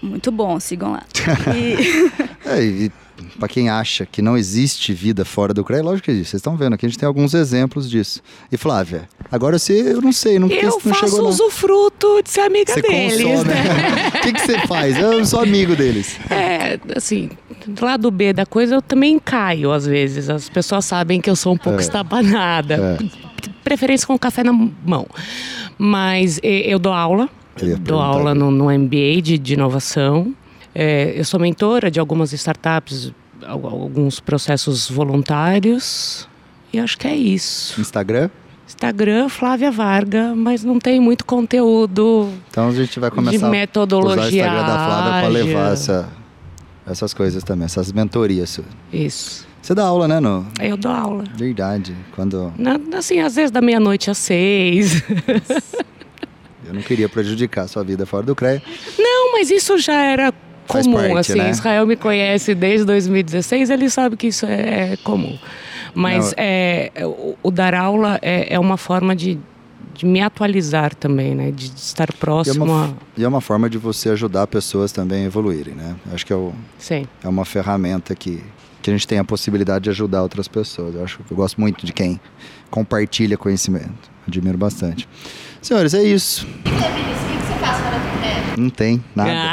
[0.00, 1.02] muito bom, sigam lá.
[1.54, 2.10] E-
[2.48, 2.92] É, e
[3.38, 6.30] para quem acha que não existe vida fora do CREA, lógico que existe.
[6.30, 8.20] Vocês estão vendo aqui, a gente tem alguns exemplos disso.
[8.50, 11.28] E Flávia, agora você, eu não sei, não, Eu não faço chegou não.
[11.30, 13.48] usufruto de ser amiga Você deles, consome.
[13.54, 14.08] né?
[14.08, 14.98] O que, que você faz?
[14.98, 16.16] Eu sou amigo deles.
[16.30, 17.30] É, assim,
[17.66, 20.28] do lado B da coisa eu também caio às vezes.
[20.28, 21.82] As pessoas sabem que eu sou um pouco É.
[21.82, 22.98] estabanada.
[23.10, 23.32] É.
[23.64, 25.06] Preferência com café na mão.
[25.78, 27.28] Mas eu dou aula.
[27.60, 30.34] Eu Dou aula no, no MBA de, de inovação.
[30.74, 33.12] É, eu sou mentora de algumas startups,
[33.44, 36.28] al- alguns processos voluntários.
[36.72, 37.80] E acho que é isso.
[37.80, 38.30] Instagram?
[38.66, 43.48] Instagram, Flávia Varga, mas não tem muito conteúdo Então a gente vai começar de a
[43.48, 44.16] metodologia.
[44.18, 46.08] usar o Instagram da Flávia para levar essa,
[46.86, 48.58] essas coisas também, essas mentorias.
[48.90, 49.46] Isso.
[49.60, 50.18] Você dá aula, né?
[50.20, 50.46] No...
[50.58, 51.24] Eu dou aula.
[51.36, 51.94] Verdade.
[52.16, 55.02] Quando Na- assim, às vezes da meia-noite às seis.
[56.66, 58.62] eu não queria prejudicar a sua vida fora do CREA.
[58.98, 60.32] Não, mas isso já era
[60.66, 61.38] comum, parte, assim.
[61.38, 61.50] né?
[61.50, 65.38] Israel me conhece desde 2016, ele sabe que isso é, é comum.
[65.94, 66.34] Mas Não.
[66.38, 69.38] é, o, o dar aula é, é uma forma de,
[69.94, 71.50] de me atualizar também, né?
[71.50, 72.90] De, de estar E é, próximo uma, a...
[73.16, 75.94] e é uma forma de você ajudar pessoas também a evoluírem, né?
[76.12, 77.06] Acho que é, o- Sim.
[77.22, 78.42] é uma ferramenta que,
[78.80, 80.94] que a gente tem a possibilidade de ajudar outras pessoas.
[80.94, 82.18] Eu acho eu gosto muito de quem
[82.70, 84.10] compartilha conhecimento.
[84.26, 85.06] Admiro bastante.
[85.60, 86.46] Senhores, é isso.
[88.56, 89.52] Não tem nada.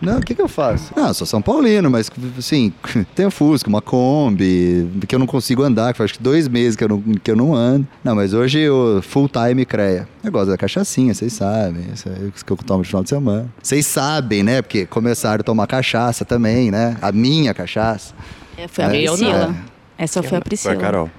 [0.00, 0.92] Não, o que, que eu faço?
[0.94, 2.72] Não, eu sou São Paulino, mas assim,
[3.14, 6.76] tenho Fusca, uma Kombi, que eu não consigo andar, que faz acho que dois meses
[6.76, 7.86] que eu não, que eu não ando.
[8.02, 10.06] Não, mas hoje eu full time creia.
[10.22, 11.86] Eu gosto da cachaçinha, vocês sabem.
[11.92, 13.48] Isso é isso que eu tomo no final de semana.
[13.62, 14.60] Vocês sabem, né?
[14.60, 16.98] Porque começaram a tomar cachaça também, né?
[17.00, 18.12] A minha cachaça.
[18.58, 19.54] É, foi a É, Priscila.
[19.96, 20.74] Essa foi a Foi Priscila.
[20.74, 21.10] a Carol.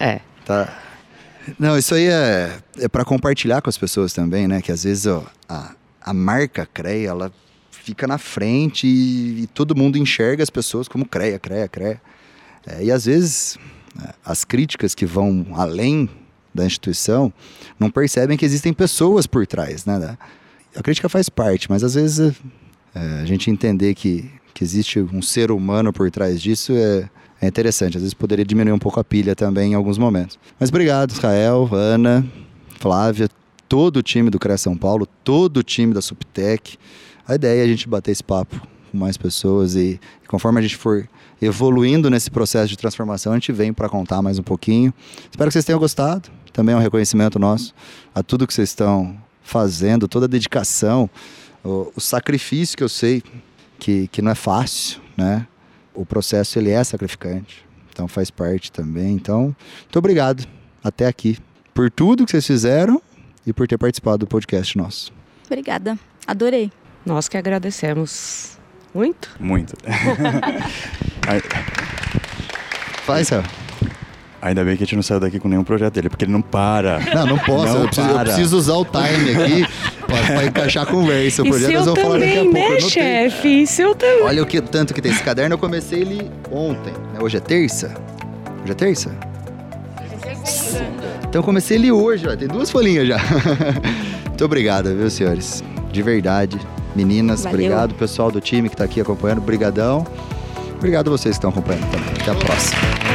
[0.00, 0.20] É.
[0.44, 0.68] Tá.
[1.58, 4.60] Não, isso aí é, é para compartilhar com as pessoas também, né?
[4.60, 7.32] Que às vezes ó, a, a marca CREA, ela
[7.70, 12.00] fica na frente e, e todo mundo enxerga as pessoas como CREA, CREA, CREA.
[12.66, 13.58] É, e às vezes
[13.94, 16.08] né, as críticas que vão além
[16.54, 17.32] da instituição
[17.78, 20.16] não percebem que existem pessoas por trás, né?
[20.76, 22.32] A crítica faz parte, mas às vezes
[22.94, 27.08] é, a gente entender que, que existe um ser humano por trás disso é,
[27.40, 27.96] é interessante.
[27.96, 30.38] Às vezes poderia diminuir um pouco a pilha também em alguns momentos.
[30.58, 32.24] Mas obrigado, Israel, Ana,
[32.78, 33.28] Flávia,
[33.68, 36.76] todo o time do CREA São Paulo, todo o time da Subtec.
[37.26, 38.60] A ideia é a gente bater esse papo
[38.90, 41.08] com mais pessoas e, e conforme a gente for
[41.40, 44.92] evoluindo nesse processo de transformação, a gente vem para contar mais um pouquinho.
[45.30, 46.28] Espero que vocês tenham gostado.
[46.52, 47.72] Também é um reconhecimento nosso
[48.14, 51.08] a tudo que vocês estão fazendo, toda a dedicação,
[51.64, 53.22] o, o sacrifício que eu sei
[53.78, 55.46] que, que não é fácil, né?
[55.94, 59.12] O processo ele é sacrificante, então faz parte também.
[59.12, 60.46] Então, muito obrigado
[60.82, 61.38] até aqui
[61.74, 63.00] por tudo que vocês fizeram
[63.46, 65.12] e por ter participado do podcast nosso.
[65.46, 65.98] Obrigada.
[66.26, 66.70] Adorei.
[67.04, 68.58] Nós que agradecemos
[68.94, 69.30] muito.
[69.40, 69.74] Muito.
[73.04, 73.59] Faz, Rael.
[74.42, 76.40] Ainda bem que a gente não saiu daqui com nenhum projeto dele, porque ele não
[76.40, 76.98] para.
[77.14, 77.74] Não, não posso.
[77.74, 78.24] Não eu, preciso, eu para.
[78.24, 79.66] preciso usar o time aqui
[80.06, 81.42] Pra encaixar a conversa.
[81.42, 82.72] O E projeto nós seu vamos falar daqui a também, pouco.
[82.72, 83.66] eu né, chefe?
[83.66, 84.22] Seu também.
[84.24, 85.54] Olha o que tanto que tem esse caderno.
[85.54, 86.92] Eu comecei ele ontem.
[87.12, 87.20] né?
[87.20, 87.94] Hoje é terça?
[88.62, 89.10] Hoje é terça?
[91.28, 92.34] Então eu comecei ele hoje, ó.
[92.34, 93.18] Tem duas folhinhas já.
[94.26, 95.62] Muito obrigado, viu, senhores?
[95.92, 96.58] De verdade.
[96.96, 97.58] Meninas, Valeu.
[97.58, 97.94] obrigado.
[97.94, 100.06] Pessoal do time que tá aqui acompanhando, brigadão.
[100.76, 102.08] Obrigado a vocês que estão acompanhando também.
[102.20, 103.09] Até a próxima.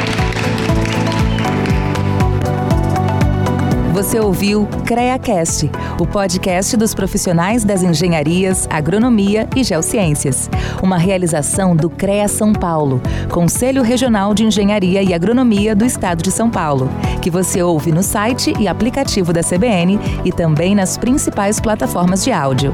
[3.96, 10.50] Você ouviu CreaCast, o podcast dos profissionais das engenharias, agronomia e geociências.
[10.84, 13.02] Uma realização do CREA São Paulo,
[13.32, 16.90] Conselho Regional de Engenharia e Agronomia do Estado de São Paulo,
[17.22, 22.34] que você ouve no site e aplicativo da CBN e também nas principais plataformas de
[22.34, 22.74] áudio.